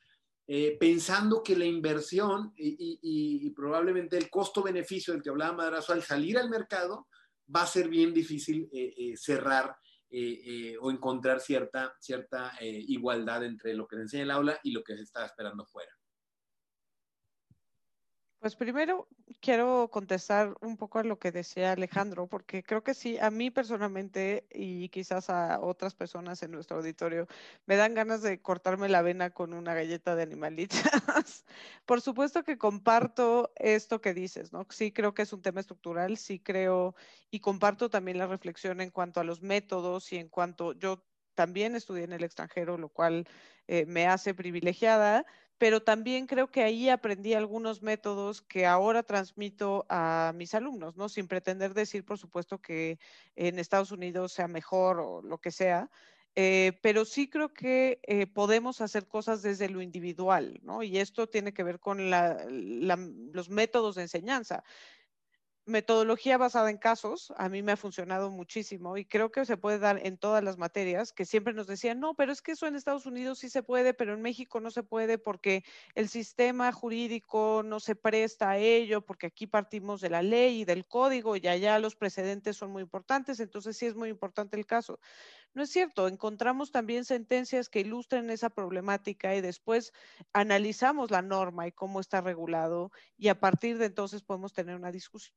[0.47, 6.37] eh, pensando que la inversión y, probablemente el costo-beneficio del que hablaba Madrazo al salir
[6.37, 7.07] al mercado
[7.53, 9.75] va a ser bien difícil eh, eh, cerrar
[10.81, 14.83] o encontrar cierta, cierta igualdad entre lo que se enseña en el aula y lo
[14.83, 15.89] que se está esperando fuera.
[18.41, 19.07] Pues primero
[19.39, 23.51] quiero contestar un poco a lo que decía Alejandro, porque creo que sí, a mí
[23.51, 27.27] personalmente y quizás a otras personas en nuestro auditorio,
[27.67, 30.81] me dan ganas de cortarme la vena con una galleta de animalitas.
[31.85, 34.65] Por supuesto que comparto esto que dices, ¿no?
[34.71, 36.95] Sí creo que es un tema estructural, sí creo
[37.29, 41.75] y comparto también la reflexión en cuanto a los métodos y en cuanto yo también
[41.75, 43.27] estudié en el extranjero, lo cual
[43.67, 45.25] eh, me hace privilegiada,
[45.61, 51.07] pero también creo que ahí aprendí algunos métodos que ahora transmito a mis alumnos, ¿no?
[51.07, 52.97] Sin pretender decir, por supuesto, que
[53.35, 55.91] en Estados Unidos sea mejor o lo que sea,
[56.33, 60.81] eh, pero sí creo que eh, podemos hacer cosas desde lo individual, ¿no?
[60.81, 64.63] Y esto tiene que ver con los métodos de enseñanza
[65.65, 69.77] metodología basada en casos, a mí me ha funcionado muchísimo y creo que se puede
[69.79, 72.75] dar en todas las materias, que siempre nos decían, no, pero es que eso en
[72.75, 77.61] Estados Unidos sí se puede, pero en México no se puede porque el sistema jurídico
[77.63, 81.47] no se presta a ello, porque aquí partimos de la ley y del código y
[81.47, 84.99] allá los precedentes son muy importantes, entonces sí es muy importante el caso.
[85.53, 89.91] No es cierto, encontramos también sentencias que ilustren esa problemática y después
[90.33, 94.91] analizamos la norma y cómo está regulado y a partir de entonces podemos tener una
[94.91, 95.35] discusión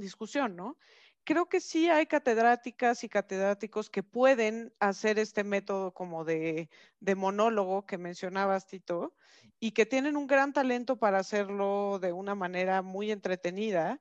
[0.00, 0.78] discusión, ¿no?
[1.24, 6.70] Creo que sí hay catedráticas y catedráticos que pueden hacer este método como de,
[7.00, 9.14] de monólogo que mencionabas, Tito,
[9.60, 14.00] y que tienen un gran talento para hacerlo de una manera muy entretenida,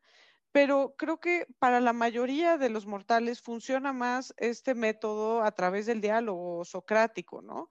[0.51, 5.85] pero creo que para la mayoría de los mortales funciona más este método a través
[5.85, 7.69] del diálogo socrático, ¿no?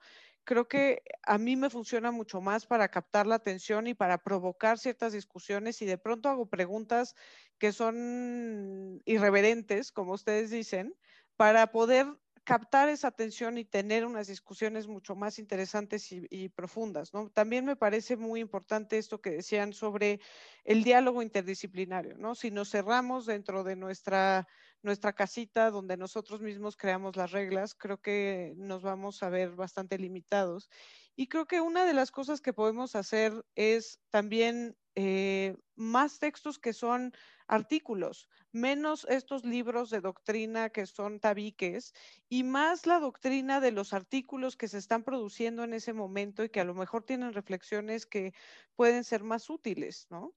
[0.49, 4.79] Creo que a mí me funciona mucho más para captar la atención y para provocar
[4.79, 7.15] ciertas discusiones y de pronto hago preguntas
[7.59, 10.95] que son irreverentes, como ustedes dicen,
[11.37, 12.07] para poder
[12.45, 17.13] captar esa atención y tener unas discusiones mucho más interesantes y, profundas.
[17.35, 20.19] También me parece muy importante esto que decían sobre
[20.65, 22.17] el diálogo interdisciplinario.
[22.17, 22.35] ¿no?
[22.35, 24.49] Si nos cerramos dentro de nuestra,
[24.83, 29.99] nuestra casita donde nosotros mismos creamos las reglas, creo que nos vamos a ver bastante
[29.99, 30.69] limitados.
[31.17, 36.59] Y creo que una de las cosas que podemos hacer es también eh, más textos
[36.59, 37.13] que son
[37.47, 41.95] artículos, menos estos libros de doctrina que son tabiques
[42.29, 46.51] y más la doctrina de los artículos que se están produciendo en ese momento y
[46.51, 48.33] que a lo mejor tienen reflexiones que
[48.75, 50.35] pueden ser más útiles, ¿no?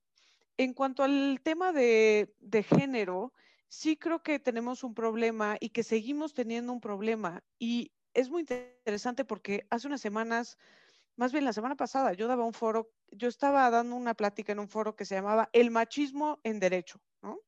[0.56, 3.32] En cuanto al tema de, de género,
[3.72, 8.42] sí creo que tenemos un problema y que seguimos teniendo un problema y es muy
[8.42, 10.58] interesante porque hace unas semanas
[11.16, 14.58] más bien la semana pasada yo daba un foro, yo estaba dando una plática en
[14.58, 17.40] un foro que se llamaba El machismo en derecho, ¿no?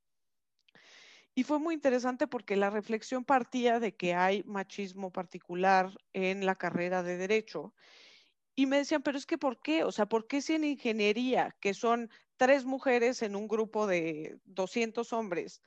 [1.35, 6.55] Y fue muy interesante porque la reflexión partía de que hay machismo particular en la
[6.55, 7.75] carrera de derecho.
[8.55, 9.85] Y me decían, pero es que ¿por qué?
[9.85, 14.39] O sea, ¿por qué si en ingeniería, que son tres mujeres en un grupo de
[14.45, 15.61] 200 hombres,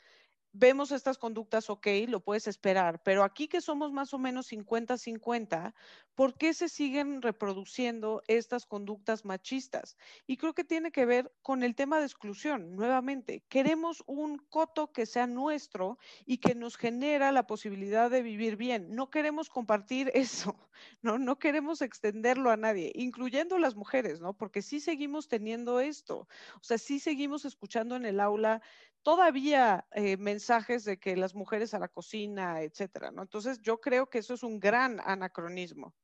[0.57, 5.73] vemos estas conductas, ok, lo puedes esperar, pero aquí que somos más o menos 50-50,
[6.15, 9.97] ¿por qué se siguen reproduciendo estas conductas machistas?
[10.25, 13.43] Y creo que tiene que ver con el tema de exclusión, nuevamente.
[13.49, 18.95] Queremos un coto que sea nuestro y que nos genera la posibilidad de vivir bien.
[18.95, 20.55] No queremos compartir eso,
[21.01, 21.19] ¿no?
[21.19, 24.33] No queremos extenderlo a nadie, incluyendo las mujeres, ¿no?
[24.33, 26.27] Porque sí seguimos teniendo esto.
[26.55, 28.61] O sea, sí seguimos escuchando en el aula
[29.03, 33.21] todavía eh, mensajes de que las mujeres a la cocina, etcétera, ¿no?
[33.23, 35.95] Entonces, yo creo que eso es un gran anacronismo.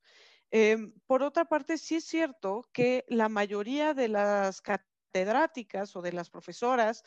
[0.52, 6.14] Em, por otra parte, sí es cierto que la mayoría de las catedráticas o de
[6.14, 7.04] las profesoras,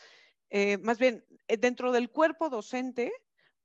[0.50, 3.12] eh, más bien eh, dentro del cuerpo docente,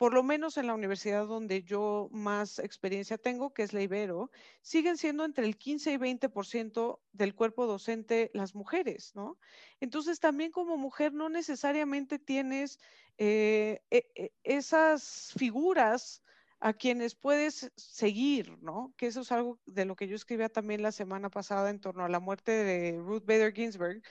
[0.02, 4.32] por lo menos en la universidad donde yo más experiencia tengo, que es la Ibero,
[4.64, 9.38] siguen siendo entre el 15 y 20% del cuerpo docente las mujeres, ¿no?
[9.80, 12.80] Entonces también como mujer no necesariamente tienes
[13.20, 16.24] eh, e, e, esas figuras
[16.60, 18.96] a quienes puedes seguir, ¿no?
[18.98, 22.04] Que eso es algo de lo que yo escribía también la semana pasada en torno
[22.04, 24.02] a la muerte de Ruth Bader Ginsburg,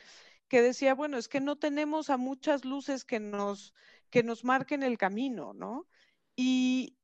[0.47, 3.75] que decía, bueno, es que no tenemos a muchas luces que nos
[4.11, 5.89] que nos marquen el camino, ¿no?
[6.37, 6.99] Y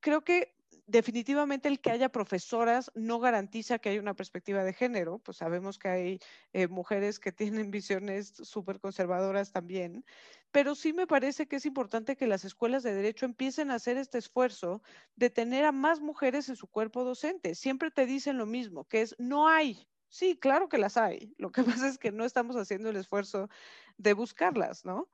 [0.00, 0.54] creo que
[0.86, 5.78] definitivamente el que haya profesoras no garantiza que haya una perspectiva de género, pues sabemos
[5.78, 6.18] que hay
[6.52, 7.32] eh, mujeres que
[7.66, 10.04] tienen visiones súper conservadoras también,
[10.50, 13.96] pero sí me parece que es importante que las escuelas de derecho empiecen a hacer
[13.96, 14.82] este esfuerzo
[15.14, 17.54] de tener a más mujeres en su cuerpo docente.
[17.54, 19.86] Siempre te dicen lo mismo, que es no hay.
[20.08, 21.34] Sí, claro que las hay.
[21.38, 23.48] Lo que pasa es que no estamos haciendo el esfuerzo
[23.96, 25.08] de buscarlas, ¿no?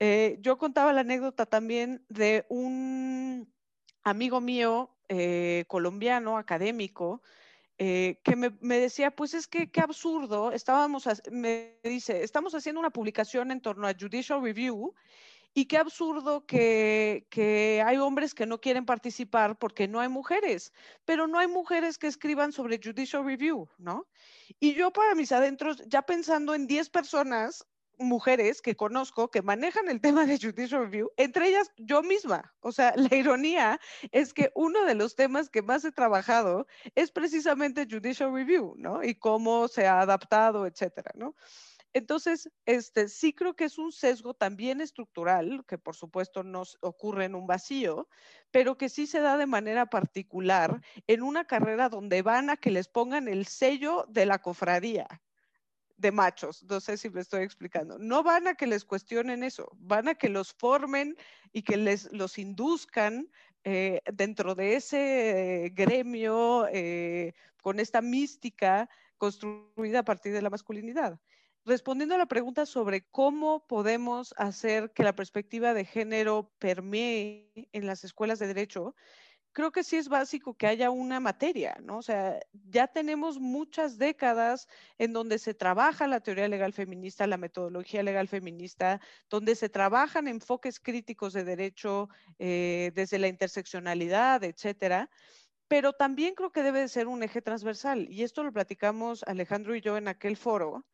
[0.00, 3.52] Eh, yo contaba la anécdota también de un
[4.02, 7.22] amigo mío eh, colombiano, académico,
[7.76, 12.90] eh, que me, decía, pues es que qué absurdo, estábamos, me dice, estamos haciendo una
[12.90, 14.94] publicación en torno a Judicial Review
[15.52, 20.72] y qué absurdo que, hay hombres que no quieren participar porque no hay mujeres,
[21.04, 24.06] pero no hay mujeres que escriban sobre Judicial Review, ¿no?
[24.58, 27.66] Y yo para mis adentros, ya pensando en 10 personas
[28.00, 32.54] mujeres que conozco que manejan el tema de Judicial Review, entre ellas yo misma.
[32.60, 33.80] O sea, la ironía
[34.12, 39.02] es que uno de los temas que más he trabajado es precisamente Judicial Review, ¿no?
[39.02, 41.34] Y cómo se ha adaptado, etcétera, ¿no?
[41.92, 47.24] Entonces, este, sí creo que es un sesgo también estructural, que por supuesto no ocurre
[47.24, 48.08] en un vacío,
[48.52, 52.70] pero que sí se da de manera particular en una carrera donde van a que
[52.70, 55.08] les pongan el sello de la cofradía,
[56.00, 57.98] de machos, no sé si me estoy explicando.
[57.98, 61.16] No van a que les cuestionen eso, van a que los formen
[61.52, 63.28] y que les los induzcan
[63.64, 68.88] eh, dentro de ese gremio eh, con esta mística
[69.18, 71.20] construida a partir de la masculinidad.
[71.66, 77.86] Respondiendo a la pregunta sobre cómo podemos hacer que la perspectiva de género permee en
[77.86, 78.94] las escuelas de derecho,
[79.52, 81.98] creo que sí es básico que haya una materia, ¿no?
[81.98, 87.36] O sea, ya tenemos muchas décadas en donde se trabaja la teoría legal feminista, la
[87.36, 95.10] metodología legal feminista, donde se trabajan enfoques críticos de derecho eh, desde la interseccionalidad, etcétera
[95.70, 98.08] pero también creo que debe de ser un eje transversal.
[98.10, 100.84] Y esto lo platicamos Alejandro y yo en aquel foro,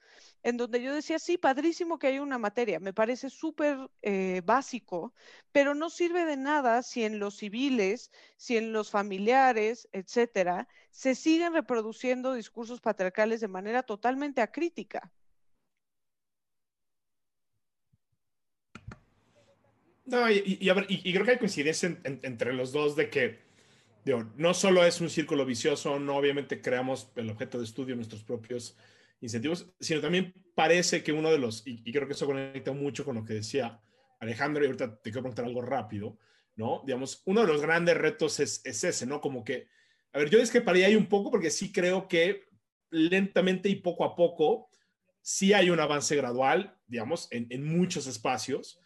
[0.42, 5.14] en donde yo decía, sí, padrísimo que haya una materia, me parece súper eh, básico,
[5.52, 11.14] pero no sirve de nada si en los civiles, si en los familiares, etcétera, se
[11.14, 15.12] siguen reproduciendo discursos patriarcales de manera totalmente acrítica.
[20.06, 20.58] No, y,
[21.12, 23.46] creo que hay coincidencia entre los dos de que
[24.36, 28.76] no solo es un círculo vicioso, no obviamente creamos el objeto de estudio nuestros propios
[29.20, 33.16] incentivos, sino también parece que uno de los, y, creo que eso conecta mucho con
[33.16, 33.80] lo que decía
[34.20, 36.18] Alejandro, y ahorita te quiero preguntar algo rápido,
[36.54, 36.82] ¿no?
[36.86, 39.20] Digamos, uno de los grandes retos es, ese, ¿no?
[39.20, 39.68] Como que,
[40.12, 42.44] a ver, yo discreparía ahí un poco porque sí creo que
[42.90, 44.68] lentamente y poco a poco
[45.20, 48.80] sí hay un avance gradual, digamos, en, en muchos espacios.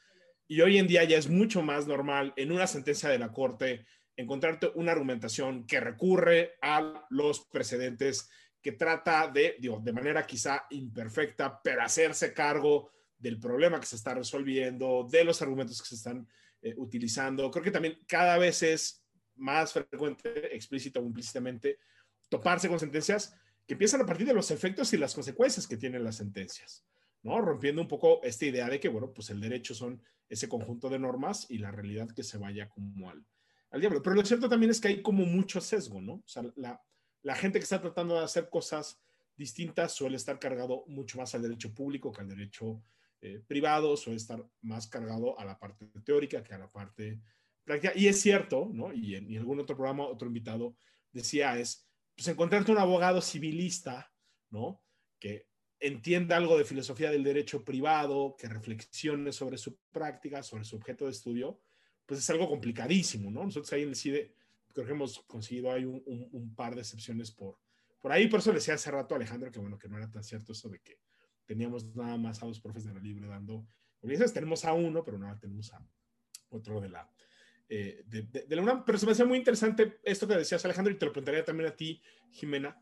[0.48, 3.86] Y hoy en día ya es mucho más normal en una sentencia de la Corte
[4.20, 8.30] encontrarte una argumentación que recurre a los precedentes,
[8.62, 13.96] que trata de, digo, de manera quizá imperfecta, pero hacerse cargo del problema que se
[13.96, 16.26] está resolviendo, de los argumentos que se están
[16.62, 17.50] eh, utilizando.
[17.50, 19.04] Creo que también cada vez es
[19.36, 21.78] más frecuente, explícito o implícitamente,
[22.28, 23.34] toparse con sentencias
[23.66, 26.84] que empiezan a partir de los efectos y las consecuencias que tienen las sentencias,
[27.22, 27.40] ¿no?
[27.40, 30.98] Rompiendo un poco esta idea de que, bueno, pues el derecho son ese conjunto de
[30.98, 33.24] normas y la realidad que se vaya como al,
[33.70, 34.02] al diablo.
[34.02, 36.14] Pero lo cierto también es que hay como mucho sesgo, ¿no?
[36.14, 36.80] O sea, la,
[37.22, 39.00] la gente que está tratando de hacer cosas
[39.36, 42.82] distintas suele estar cargado mucho más al derecho público que al derecho
[43.22, 47.20] eh, privado, suele estar más cargado a la parte teórica que a la parte
[47.64, 47.92] práctica.
[47.94, 48.92] Y es cierto, ¿no?
[48.94, 50.74] Y en, algún otro programa, otro invitado
[51.12, 54.10] decía, es, pues encontrarte un abogado civilista,
[54.48, 54.82] ¿no?
[55.18, 55.46] Que
[55.80, 61.04] entienda algo de filosofía del derecho privado, que reflexione sobre su práctica, sobre su objeto
[61.04, 61.60] de estudio,
[62.06, 63.44] pues es algo complicadísimo, ¿no?
[63.44, 64.34] Nosotros ahí en el CIDE
[64.72, 67.58] creo que hemos conseguido hay un, par de excepciones por,
[68.00, 70.10] por ahí, por eso le decía hace rato a Alejandro que bueno, que no era
[70.10, 70.98] tan cierto eso de que
[71.46, 73.66] teníamos nada más a dos profes de la libre dando
[74.32, 75.86] tenemos a uno, pero no tenemos a
[76.50, 77.10] otro de la,
[77.68, 78.84] eh, de, la UNAM.
[78.84, 81.70] Pero se me hacía muy interesante esto que decías, Alejandro, y te lo preguntaría también
[81.70, 82.80] a ti, Jimena,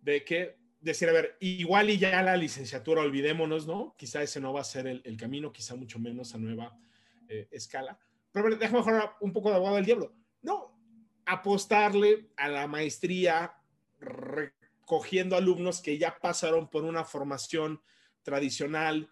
[0.00, 3.94] de que decir, a ver, igual y ya la licenciatura, olvidémonos, ¿no?
[3.96, 6.78] Quizá ese no va a ser el, camino, quizá mucho menos a nueva
[7.28, 7.98] eh, escala.
[8.32, 10.14] Pero ver, déjame mejorar un poco de abogado del diablo.
[10.42, 10.73] No,
[11.26, 13.54] apostarle a la maestría
[14.00, 17.80] recogiendo alumnos que ya pasaron por una formación
[18.22, 19.10] tradicional,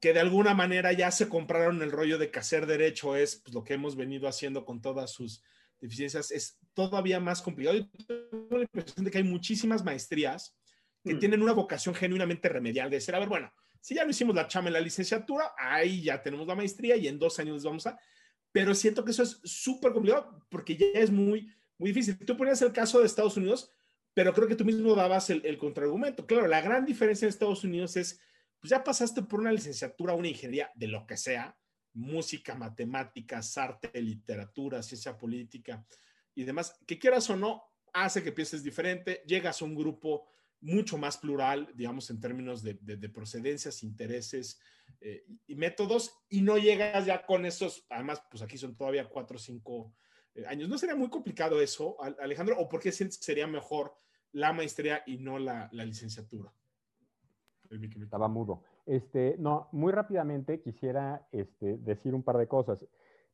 [0.00, 3.54] que de alguna manera ya se compraron el rollo de que hacer derecho es pues,
[3.54, 5.42] lo que hemos venido haciendo con todas sus
[5.80, 7.76] deficiencias, es todavía más complicado.
[7.76, 10.56] Y tengo la impresión de que hay muchísimas maestrías
[11.04, 11.18] que mm.
[11.18, 14.46] tienen una vocación genuinamente remedial de decir, a ver, bueno, si ya no hicimos la
[14.46, 17.98] chama en la licenciatura, ahí ya tenemos la maestría y en dos años vamos a...
[18.52, 22.18] Pero siento que eso es súper complicado porque ya es muy, muy difícil.
[22.18, 23.70] Tú ponías el caso de Estados Unidos,
[24.14, 26.26] pero creo que tú mismo dabas el, el contraargumento.
[26.26, 28.20] Claro, la gran diferencia en Estados Unidos es
[28.60, 31.56] pues ya pasaste por una licenciatura, una ingeniería de lo que sea,
[31.94, 35.84] música, matemáticas, arte, literatura, ciencia política
[36.34, 40.28] y demás, que quieras o no, hace que pienses diferente, llegas a un grupo
[40.60, 42.74] mucho más plural, digamos, en términos de,
[43.08, 44.60] procedencias, intereses
[45.00, 49.36] eh, y métodos, y no llegas ya con esos, además, pues aquí son todavía cuatro
[49.36, 49.94] o cinco
[50.34, 50.68] eh, años.
[50.68, 52.56] ¿No sería muy complicado eso, Alejandro?
[52.58, 53.94] ¿O por qué sientes que sería mejor
[54.32, 56.52] la maestría y no la licenciatura?
[57.70, 58.62] Estaba mudo.
[58.84, 62.84] Este, no, muy rápidamente quisiera este, decir un par de cosas.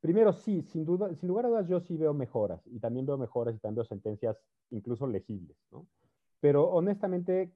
[0.00, 3.16] Primero, sí, sin duda, sin lugar a dudas, yo sí veo mejoras y también veo
[3.16, 4.36] mejoras y también veo sentencias
[4.70, 5.86] incluso legibles, ¿no?
[6.40, 7.50] Pero honestamente,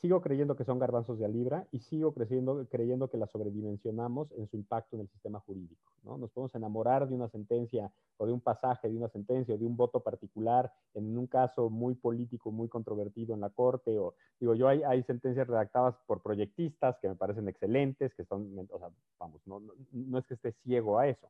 [0.00, 4.32] sigo creyendo que son garbanzos de a libra y sigo creyendo, creyendo que la sobredimensionamos
[4.32, 5.92] en su impacto en el sistema jurídico.
[6.04, 6.16] ¿no?
[6.16, 9.66] Nos podemos enamorar de una sentencia o de un pasaje de una sentencia o de
[9.66, 13.98] un voto particular en un caso muy político, muy controvertido en la corte.
[13.98, 18.68] O, digo, yo hay, hay sentencias redactadas por proyectistas que me parecen excelentes, que son,
[18.70, 18.88] o sea,
[19.18, 21.28] vamos, no, no, no es que esté ciego a eso.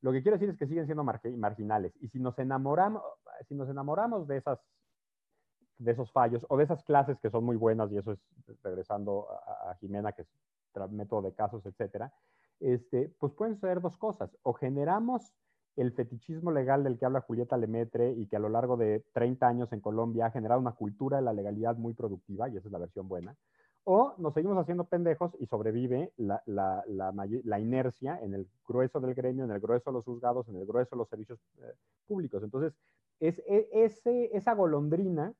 [0.00, 1.92] Lo que quiero decir es que siguen siendo marginales.
[2.00, 3.02] Y si nos enamoramos,
[3.48, 4.58] si nos enamoramos de esas
[5.78, 8.20] de esos fallos o de esas clases que son muy buenas, y eso es
[8.62, 10.28] regresando a, Jimena, que es
[10.90, 12.12] método de casos, etcétera,
[12.60, 14.36] este, pues pueden ser dos cosas.
[14.42, 15.32] O generamos
[15.76, 19.46] el fetichismo legal del que habla Julieta Lemetre y que a lo largo de 30
[19.46, 22.72] años en Colombia ha generado una cultura de la legalidad muy productiva, y esa es
[22.72, 23.36] la versión buena.
[23.84, 29.14] O nos seguimos haciendo pendejos y sobrevive la, la, la, inercia en el grueso del
[29.14, 31.72] gremio, en el grueso de los juzgados, en el grueso de los servicios eh,
[32.06, 32.42] públicos.
[32.42, 32.74] Entonces,
[33.18, 35.32] es, e, ese, esa golondrina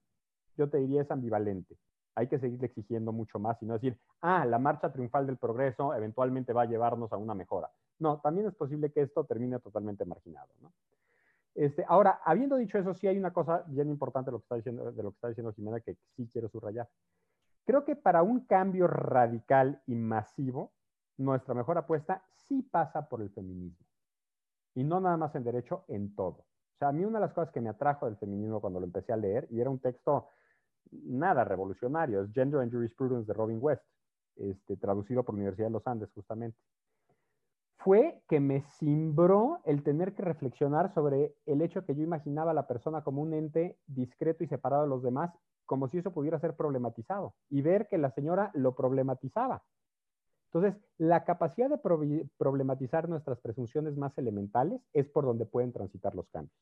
[0.58, 1.78] yo te diría es ambivalente.
[2.14, 5.94] Hay que seguir exigiendo mucho más y no decir, ah, la marcha triunfal del progreso
[5.94, 7.70] eventualmente va a llevarnos a una mejora.
[8.00, 10.48] No, también es posible que esto termine totalmente marginado.
[10.60, 10.72] ¿no?
[11.54, 14.56] Este, ahora, habiendo dicho eso, sí hay una cosa bien importante de lo que está
[14.56, 16.88] diciendo, de lo que está diciendo Jimena que sí quiero subrayar.
[17.64, 20.72] Creo que para un cambio radical y masivo,
[21.18, 23.86] nuestra mejor apuesta sí pasa por el feminismo.
[24.74, 26.38] Y no nada más en derecho, en todo.
[26.38, 28.86] O sea, a mí una de las cosas que me atrajo del feminismo cuando lo
[28.86, 30.28] empecé a leer, y era un texto
[30.92, 33.84] nada revolucionario, es Gender and Jurisprudence de Robin West,
[34.36, 36.58] este, traducido por la Universidad de los Andes justamente.
[37.78, 42.54] Fue que me cimbró el tener que reflexionar sobre el hecho que yo imaginaba a
[42.54, 45.32] la persona como un ente discreto y separado de los demás,
[45.64, 49.62] como si eso pudiera ser problematizado, y ver que la señora lo problematizaba.
[50.52, 51.78] Entonces, la capacidad de
[52.38, 56.56] problematizar nuestras presunciones más elementales es por donde pueden transitar los cambios.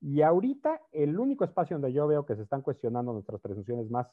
[0.00, 4.06] Y ahorita el único espacio donde yo veo que se están cuestionando nuestras presunciones más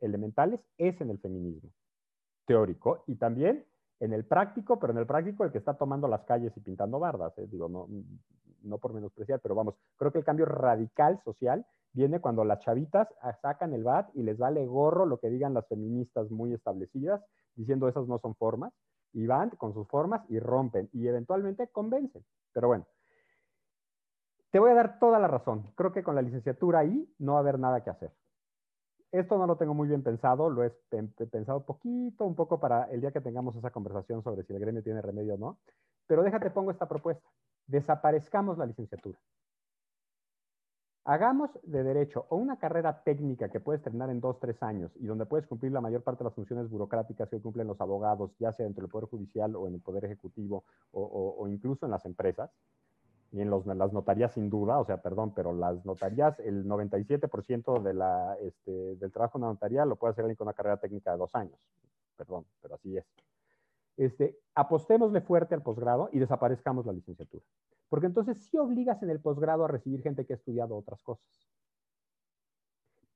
[0.00, 1.70] elementales es en el feminismo.
[2.46, 3.64] teórico y también
[4.00, 6.98] en el práctico, pero en el práctico el que está tomando las calles y pintando
[6.98, 7.46] bardas, ¿eh?
[7.46, 7.86] digo, no,
[8.62, 13.08] no por menospreciar, pero vamos, creo que el cambio radical social viene cuando las chavitas
[13.42, 17.22] sacan el bat y les vale gorro lo que digan las feministas muy establecidas,
[17.54, 18.72] diciendo esas no son formas,
[19.12, 22.24] y van con sus formas y rompen y eventualmente convencen.
[22.52, 22.86] Pero bueno,
[24.52, 25.72] te voy a dar toda la razón.
[25.74, 28.12] Creo que con la licenciatura ahí no va a haber nada que hacer.
[29.10, 30.70] Esto no lo tengo muy bien pensado, lo he
[31.30, 34.82] pensado poquito, un poco para el día que tengamos esa conversación sobre si el gremio
[34.82, 35.58] tiene remedio o no.
[36.06, 37.26] Pero déjate, pongo esta propuesta.
[37.66, 39.18] Desaparezcamos la licenciatura.
[41.04, 45.06] Hagamos de derecho o una carrera técnica que puedes terminar en dos, tres años y
[45.06, 48.52] donde puedes cumplir la mayor parte de las funciones burocráticas que cumplen los abogados, ya
[48.52, 52.50] sea dentro del Poder Judicial o en el Poder Ejecutivo o, incluso en las empresas
[53.32, 57.94] y en las notarías sin duda, o sea, perdón, pero las notarías, el 97% de
[57.94, 61.12] la, este, del trabajo en la notaría lo puede hacer alguien con una carrera técnica
[61.12, 61.58] de dos años.
[62.14, 63.06] Perdón, pero así es.
[63.96, 67.42] Este, apostémosle fuerte al posgrado y desaparezcamos la licenciatura.
[67.88, 71.26] Porque entonces sí obligas en el posgrado a recibir gente que ha estudiado otras cosas.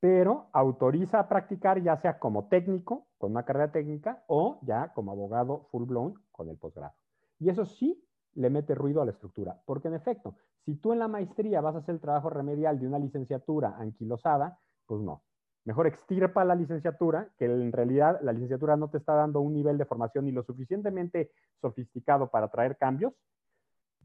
[0.00, 5.12] Pero autoriza a practicar ya sea como técnico, con una carrera técnica, o ya como
[5.12, 6.94] abogado full blown con el posgrado.
[7.38, 8.02] Y eso sí
[8.37, 9.61] le mete ruido a la estructura.
[9.64, 12.87] Porque en efecto, si tú en la maestría vas a hacer el trabajo remedial de
[12.87, 15.22] una licenciatura anquilosada, pues no.
[15.64, 19.78] Mejor extirpa la licenciatura, que en realidad la licenciatura no te está dando un nivel
[19.78, 23.14] de formación ni lo suficientemente sofisticado para traer cambios,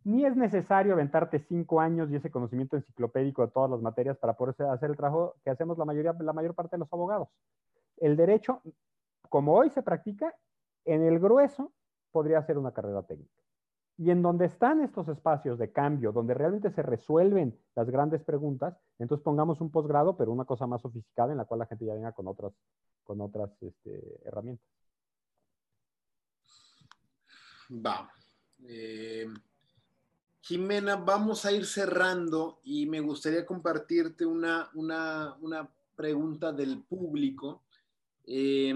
[0.04, 4.34] ni es necesario aventarte cinco años y ese conocimiento enciclopédico de todas las materias para
[4.34, 7.30] poder hacer el trabajo que hacemos la, mayoría, la mayor parte de los abogados.
[7.98, 8.64] El derecho,
[9.30, 10.34] como hoy se practica,
[10.86, 11.72] en el grueso
[12.12, 13.41] podría ser una carrera técnica.
[14.02, 18.76] Y en donde están estos espacios de cambio, donde realmente se resuelven las grandes preguntas,
[18.98, 21.94] entonces pongamos un posgrado, pero una cosa más sofisticada en la cual la gente ya
[21.94, 22.52] venga con otras,
[23.04, 24.66] con otras este, herramientas.
[27.70, 28.12] Va.
[28.64, 29.28] Eh,
[30.40, 34.72] Jimena, vamos a ir cerrando y me gustaría compartirte una,
[35.96, 37.66] pregunta del público
[38.26, 38.74] eh,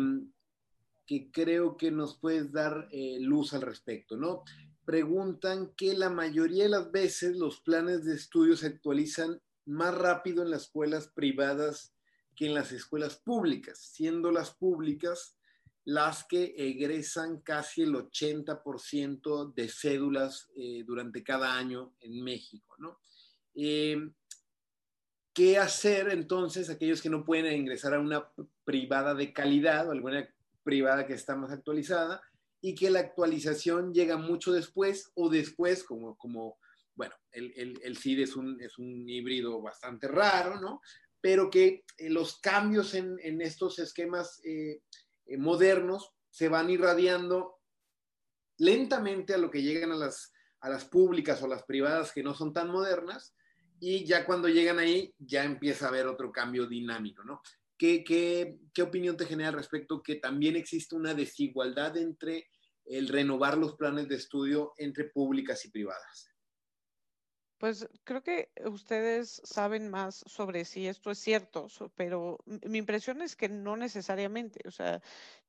[1.04, 4.44] que creo que nos puedes dar eh, luz al respecto, ¿no?
[4.86, 10.44] Preguntan que la mayoría de las veces los planes de estudio se actualizan más rápido
[10.44, 11.94] en las escuelas privadas
[12.36, 15.36] que en las escuelas públicas, siendo las públicas
[15.86, 22.76] las que egresan casi el 80% de cédulas eh, durante cada año en México.
[22.80, 23.00] ¿no?
[23.54, 24.12] Eh,
[25.32, 28.32] ¿Qué hacer entonces aquellos que no pueden ingresar a una
[28.64, 30.28] privada de calidad o alguna
[30.64, 32.22] privada que está más actualizada
[32.62, 36.58] y que la actualización llega mucho después o después, como, como
[36.96, 40.82] bueno, el, el, el CID es un, es un híbrido bastante raro, ¿no?
[41.22, 44.82] Pero que eh, los cambios en, en estos esquemas eh,
[45.38, 47.60] modernos se van irradiando
[48.58, 52.34] lentamente a lo que llegan a las, a las públicas o las privadas que no
[52.34, 53.36] son tan modernas
[53.80, 57.42] y ya cuando llegan ahí ya empieza a haber otro cambio dinámico, ¿no?
[57.78, 62.48] ¿Qué, qué, qué opinión te genera al respecto que también existe una desigualdad entre
[62.86, 66.36] el renovar los planes de estudio entre públicas y privadas?
[67.58, 73.36] Pues creo que ustedes saben más sobre si esto es cierto, pero mi impresión es
[73.38, 74.60] que no necesariamente.
[74.68, 75.02] O sea,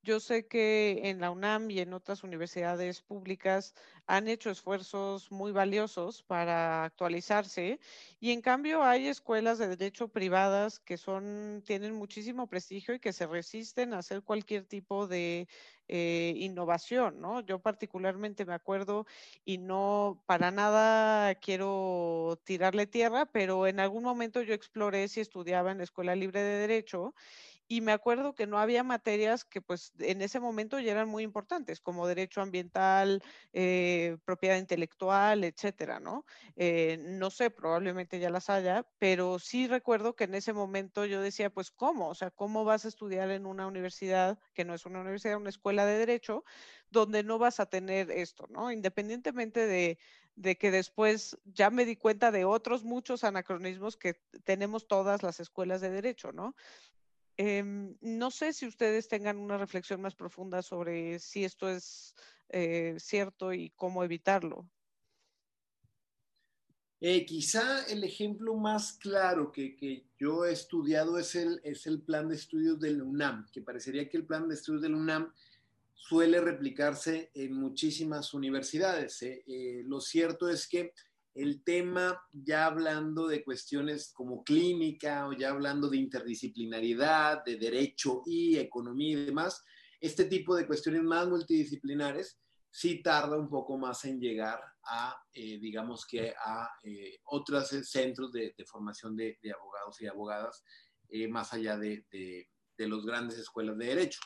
[0.06, 3.74] yo sé que en la UNAM y en otras universidades públicas
[4.06, 7.80] han hecho esfuerzos muy valiosos para actualizarse
[8.20, 13.12] y en cambio hay escuelas de derecho privadas que son tienen muchísimo prestigio y que
[13.12, 15.48] se resisten a hacer cualquier tipo de
[15.88, 17.40] eh, innovación, ¿no?
[17.40, 19.06] Yo particularmente me acuerdo
[19.44, 25.72] y no para nada quiero tirarle tierra, pero en algún momento yo exploré si estudiaba
[25.72, 27.12] en la Escuela Libre de Derecho
[27.68, 31.24] y me acuerdo que no había materias que pues en ese momento ya eran muy
[31.24, 36.24] importantes, como derecho ambiental, eh, propiedad intelectual, etcétera, ¿no?
[36.56, 41.20] Eh, no sé, probablemente ya las haya, pero sí recuerdo que en ese momento yo
[41.20, 42.08] decía, pues, ¿cómo?
[42.08, 45.50] O sea, ¿cómo vas a estudiar en una universidad que no es una universidad, una
[45.50, 46.44] escuela de derecho,
[46.90, 48.70] donde no vas a tener esto, ¿no?
[48.70, 49.98] Independientemente de,
[50.36, 54.14] de que después ya me di cuenta de otros muchos anacronismos que
[54.44, 56.54] tenemos todas las escuelas de derecho, ¿no?
[57.38, 62.14] Em, no sé si ustedes tengan una reflexión más profunda sobre si esto es
[62.48, 64.70] eh, cierto y cómo evitarlo.
[66.98, 72.28] Eh, quizá el ejemplo más claro que, yo he estudiado es el, es el plan
[72.28, 75.30] de estudios del UNAM, que parecería que el plan de estudios del UNAM
[75.92, 79.22] suele replicarse en muchísimas universidades.
[79.22, 79.44] ¿eh?
[79.84, 80.94] lo cierto es que
[81.36, 88.22] el tema, ya hablando de cuestiones como clínica o ya hablando de interdisciplinariedad, de derecho
[88.24, 89.62] y economía y demás,
[90.00, 92.38] este tipo de cuestiones más multidisciplinares
[92.70, 98.32] sí tarda un poco más en llegar a, eh, digamos que a eh, otros centros
[98.32, 100.64] de, formación de, abogados y abogadas,
[101.10, 102.48] eh, más allá de, de,
[102.86, 104.20] los grandes escuelas de derecho.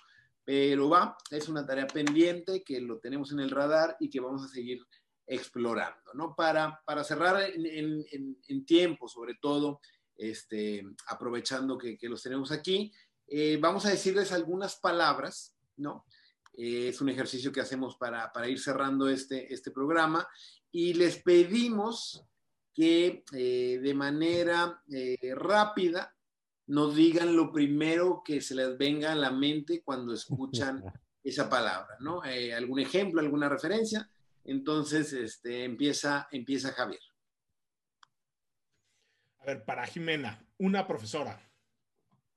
[0.44, 4.44] Pero va, es una tarea pendiente que lo tenemos en el radar y que vamos
[4.44, 4.80] a seguir
[5.31, 6.35] explorando, ¿no?
[6.35, 8.05] Para, para cerrar en,
[8.47, 9.81] en, tiempo, sobre todo,
[10.16, 12.93] este, aprovechando que, que los tenemos aquí,
[13.61, 16.05] vamos a decirles algunas palabras, ¿no?
[16.55, 20.26] Eh, es un ejercicio que hacemos para, ir cerrando este, este programa
[20.70, 22.24] y les pedimos
[22.74, 26.14] que eh, de manera eh, rápida
[26.66, 30.83] nos digan lo primero que se les venga a la mente cuando escuchan
[31.24, 32.22] esa palabra, ¿no?
[32.57, 34.09] ¿Algún ejemplo, alguna referencia?
[34.45, 37.01] Entonces, este, empieza, empieza Javier.
[39.38, 41.41] A ver, para Jimena, una profesora.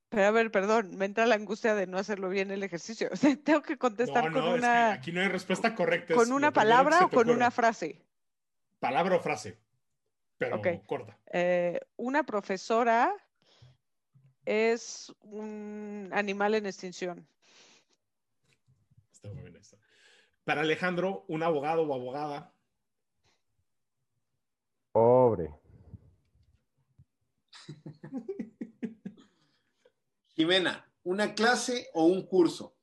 [0.09, 3.09] Pero a ver, perdón, me entra la angustia de no hacerlo bien el ejercicio.
[3.11, 4.93] O sea, tengo que contestar con una.
[4.93, 6.13] aquí no hay respuesta correcta.
[6.13, 7.99] ¿Con una palabra o con una frase?
[8.79, 9.57] Palabra o frase.
[10.37, 11.17] Pero corta.
[11.31, 13.13] Eh, una profesora
[14.45, 17.27] es un animal en extinción.
[19.11, 19.77] Está muy bien esto.
[20.43, 22.53] Para Alejandro, un abogado o abogada.
[24.91, 25.53] Pobre.
[30.35, 32.75] Jimena, ¿una clase o un curso?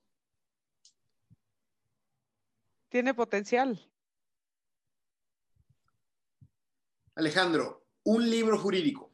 [2.89, 3.79] Tiene potencial.
[7.15, 9.13] Alejandro, un libro jurídico.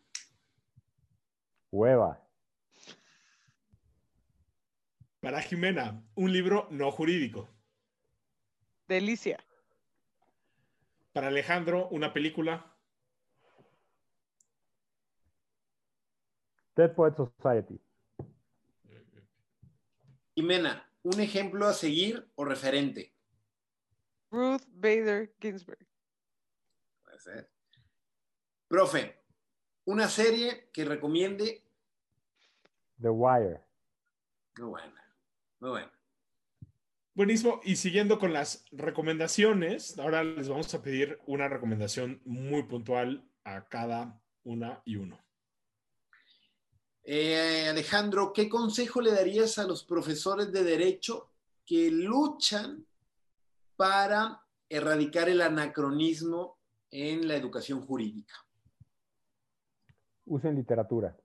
[1.72, 2.22] Hueva.
[5.20, 7.55] Para Jimena, un libro no jurídico.
[8.86, 9.38] Delicia.
[11.12, 12.76] Para Alejandro, una película.
[16.76, 17.80] Dead Poet Society.
[20.34, 23.14] Jimena, un ejemplo a seguir o referente.
[24.30, 25.86] Ruth Bader Ginsburg.
[27.02, 27.50] Puede ser.
[28.68, 29.24] Profe,
[29.86, 31.64] una serie que recomiende.
[33.00, 33.64] The Wire.
[34.58, 35.16] Muy buena,
[35.60, 35.95] muy buena.
[37.16, 37.60] Buenísimo.
[37.64, 43.66] Y siguiendo con las recomendaciones, ahora les vamos a pedir una recomendación muy puntual a
[43.68, 45.18] cada una y uno.
[47.02, 51.30] Eh, Alejandro, ¿qué consejo le darías a los profesores de derecho
[51.64, 52.86] que luchan
[53.76, 56.58] para erradicar el anacronismo
[56.90, 58.34] en la educación jurídica?
[60.26, 61.16] Usen literatura.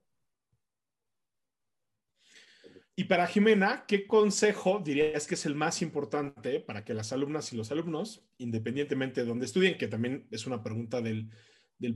[2.94, 7.52] Y para Jimena, ¿qué consejo dirías que es el más importante para que las alumnas
[7.52, 11.30] y los alumnos, independientemente de donde estudien, que también es una pregunta del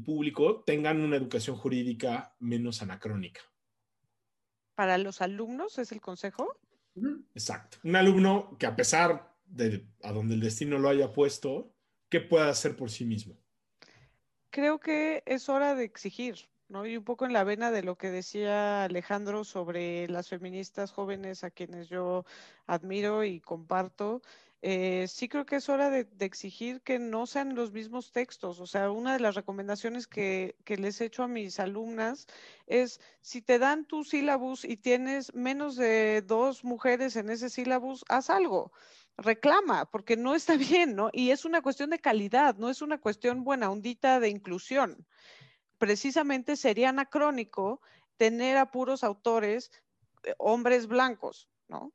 [0.04, 3.42] público, tengan una educación jurídica menos anacrónica?
[4.76, 6.60] para los alumnos es el consejo.
[7.34, 7.78] Exacto.
[7.82, 11.74] Un alumno que a pesar de a donde el destino lo haya puesto,
[12.08, 13.36] ¿qué puede hacer por sí mismo?
[14.50, 16.36] Creo que es hora de exigir,
[16.68, 16.86] ¿no?
[16.86, 21.44] Y un poco en la vena de lo que decía Alejandro sobre las feministas jóvenes
[21.44, 22.24] a quienes yo
[22.66, 24.22] admiro y comparto,
[24.62, 28.60] eh, sí creo que es hora de, exigir que no sean los mismos textos.
[28.60, 32.26] O sea, una de las recomendaciones que, que les he hecho a mis alumnas
[32.66, 38.04] es, si te dan tu sílabus y tienes menos de dos mujeres en ese sílabus,
[38.08, 38.72] haz algo
[39.18, 41.10] reclama, porque no está bien, ¿no?
[41.12, 45.06] Y es una cuestión de calidad, no es una cuestión buena ondita de inclusión.
[45.78, 47.80] Precisamente sería anacrónico
[48.16, 49.70] tener a puros autores,
[50.24, 51.92] eh, hombres blancos, ¿no?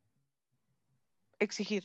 [1.40, 1.84] Exigir.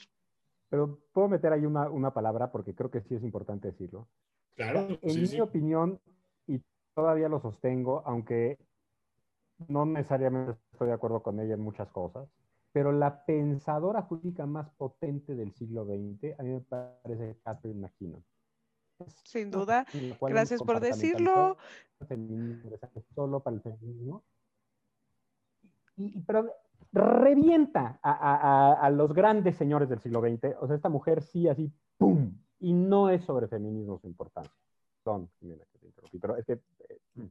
[0.69, 4.09] Pero puedo meter ahí una, palabra porque creo que sí es importante decirlo.
[4.57, 4.99] Claro.
[5.01, 6.01] En mi opinión,
[6.47, 6.61] y
[6.95, 8.59] todavía lo sostengo, aunque
[9.69, 12.29] no necesariamente estoy de acuerdo con ella en muchas cosas,
[12.73, 18.23] pero la pensadora jurídica más potente del siglo XX, a mí me parece Catherine McKinnon.
[19.25, 19.87] Sin duda.
[20.21, 21.57] Gracias por decirlo.
[23.15, 24.25] Solo para el feminismo.
[25.97, 26.53] Y, pero
[26.93, 30.57] revienta a, los grandes señores del siglo XX.
[30.61, 32.39] O sea, esta mujer sí, así, ¡pum!
[32.59, 34.53] Y no es sobre feminismo su importancia.
[35.05, 36.53] Son, mira, que te interrumpí, pero es que...
[36.53, 37.27] Eh, mm.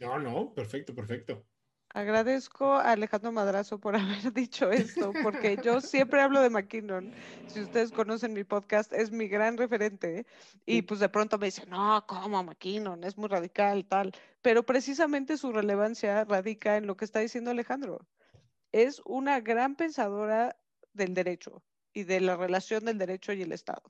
[0.00, 1.44] no, no, perfecto, perfecto.
[1.92, 7.12] Agradezco a Alejandro Madrazo por haber dicho esto, porque yo siempre hablo de McKinnon.
[7.48, 10.26] Si ustedes conocen mi podcast, es mi gran referente.
[10.66, 13.02] Y pues de pronto me dicen, no, ¿cómo McKinnon?
[13.02, 14.12] Es muy radical, tal.
[14.40, 18.06] Pero precisamente su relevancia radica en lo que está diciendo Alejandro
[18.72, 20.56] es una gran pensadora
[20.92, 21.62] del derecho
[21.92, 23.82] y de la relación del derecho y el Estado.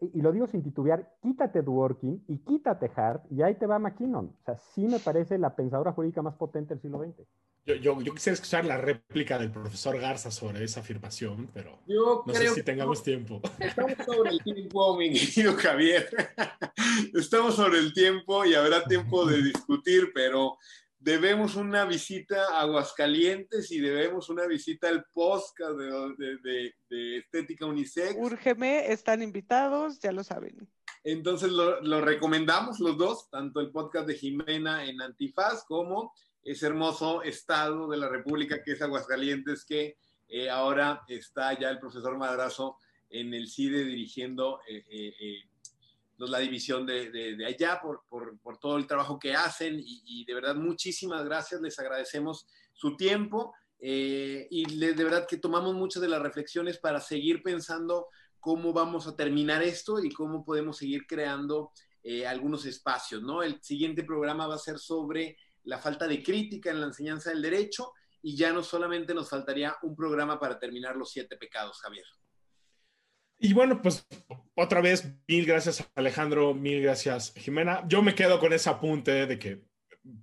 [0.00, 4.26] Y lo digo sin titubear, quítate Dworkin y quítate Hart y ahí te va McKinnon.
[4.26, 7.26] O sea, sí me parece la pensadora jurídica más potente del siglo XX.
[7.64, 12.24] Yo, yo, yo, quisiera escuchar la réplica del profesor Garza sobre esa afirmación, pero yo
[12.26, 13.42] no sé si tengamos tiempo.
[13.58, 16.08] Estamos sobre el tiempo, mi querido Javier.
[17.14, 20.56] Estamos sobre el tiempo y habrá tiempo de discutir, pero
[20.98, 26.74] debemos una visita a Aguascalientes y debemos una visita al podcast de,
[27.18, 28.16] Estética Unisex.
[28.18, 30.68] Úrgeme, están invitados, ya lo saben.
[31.04, 36.66] Entonces lo, lo, recomendamos los dos, tanto el podcast de Jimena en Antifaz como ese
[36.66, 39.96] hermoso estado de la República que es Aguascalientes, que
[40.28, 42.76] eh, ahora está ya el profesor Madrazo
[43.10, 45.47] en el CIDE dirigiendo eh, eh,
[46.26, 51.24] la división de, allá por, por, todo el trabajo que hacen y, de verdad muchísimas
[51.24, 57.00] gracias, les agradecemos su tiempo y de verdad que tomamos muchas de las reflexiones para
[57.00, 58.08] seguir pensando
[58.40, 61.70] cómo vamos a terminar esto y cómo podemos seguir creando
[62.26, 63.42] algunos espacios, ¿no?
[63.42, 67.42] El siguiente programa va a ser sobre la falta de crítica en la enseñanza del
[67.42, 67.92] derecho
[68.22, 72.06] y ya no solamente nos faltaría un programa para terminar los siete pecados, Javier.
[73.38, 74.06] Y bueno, pues
[74.54, 77.84] otra vez, mil gracias Alejandro, mil gracias Jimena.
[77.86, 79.62] Yo me quedo con ese apunte de que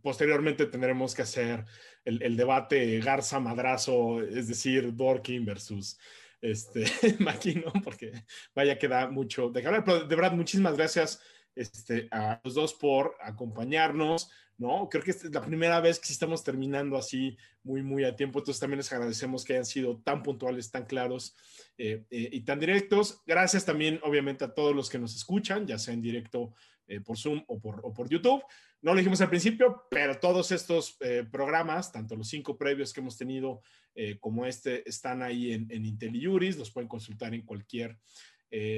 [0.01, 1.65] posteriormente tendremos que hacer
[2.03, 5.97] el, debate Garza Madrazo, es decir, Dorkin versus
[6.41, 6.85] este,
[7.19, 8.11] Maquino, porque
[8.53, 9.83] vaya que da mucho de hablar.
[9.83, 11.21] Pero de verdad, muchísimas gracias
[11.55, 14.29] este, a los dos por acompañarnos.
[14.57, 14.87] ¿No?
[14.89, 18.39] Creo que es la primera vez que estamos terminando así muy, muy a tiempo.
[18.39, 21.35] Entonces también les agradecemos que hayan sido tan puntuales, tan claros
[21.77, 23.21] eh, eh, y tan directos.
[23.25, 26.53] Gracias también, obviamente, a todos los que nos escuchan, ya sea en directo
[26.87, 28.43] eh, por Zoom o por, o por, YouTube.
[28.81, 30.99] No lo dijimos al principio, pero todos estos
[31.31, 33.61] programas, tanto los cinco previos que hemos tenido
[34.19, 37.97] como este, están ahí en, en IntelliJuris, los pueden consultar en cualquier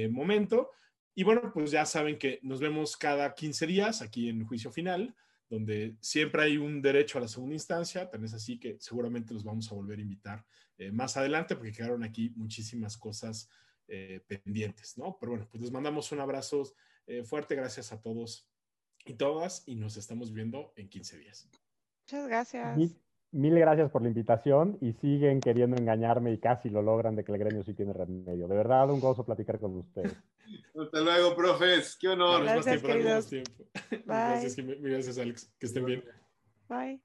[0.08, 0.70] momento.
[1.14, 5.14] Y bueno, pues ya saben que nos vemos cada 15 días aquí en Juicio Final
[5.48, 9.44] donde siempre hay un derecho a la segunda instancia, tan es así que seguramente los
[9.44, 10.44] vamos a volver a invitar
[10.76, 13.48] eh, más adelante porque quedaron aquí muchísimas cosas
[13.88, 15.16] eh, pendientes, ¿no?
[15.18, 16.62] Pero bueno, pues les mandamos un abrazo
[17.06, 18.48] eh, fuerte, gracias a todos
[19.06, 21.48] y todas y nos estamos viendo en 15 días.
[22.02, 22.76] Muchas gracias.
[23.30, 27.32] Mil, gracias por la invitación y siguen queriendo engañarme y casi lo logran de que
[27.32, 28.48] el gremio sí tiene remedio.
[28.48, 30.16] De verdad, un gozo platicar con ustedes.
[30.80, 31.96] Hasta luego, profes.
[31.96, 32.42] Qué honor.
[32.42, 33.28] Gracias, temprano, queridos.
[33.28, 33.64] Tiempo.
[33.90, 34.00] Bye.
[34.04, 35.52] Gracias, gracias, Alex.
[35.58, 36.04] Que estén bien.
[36.68, 37.00] Bye.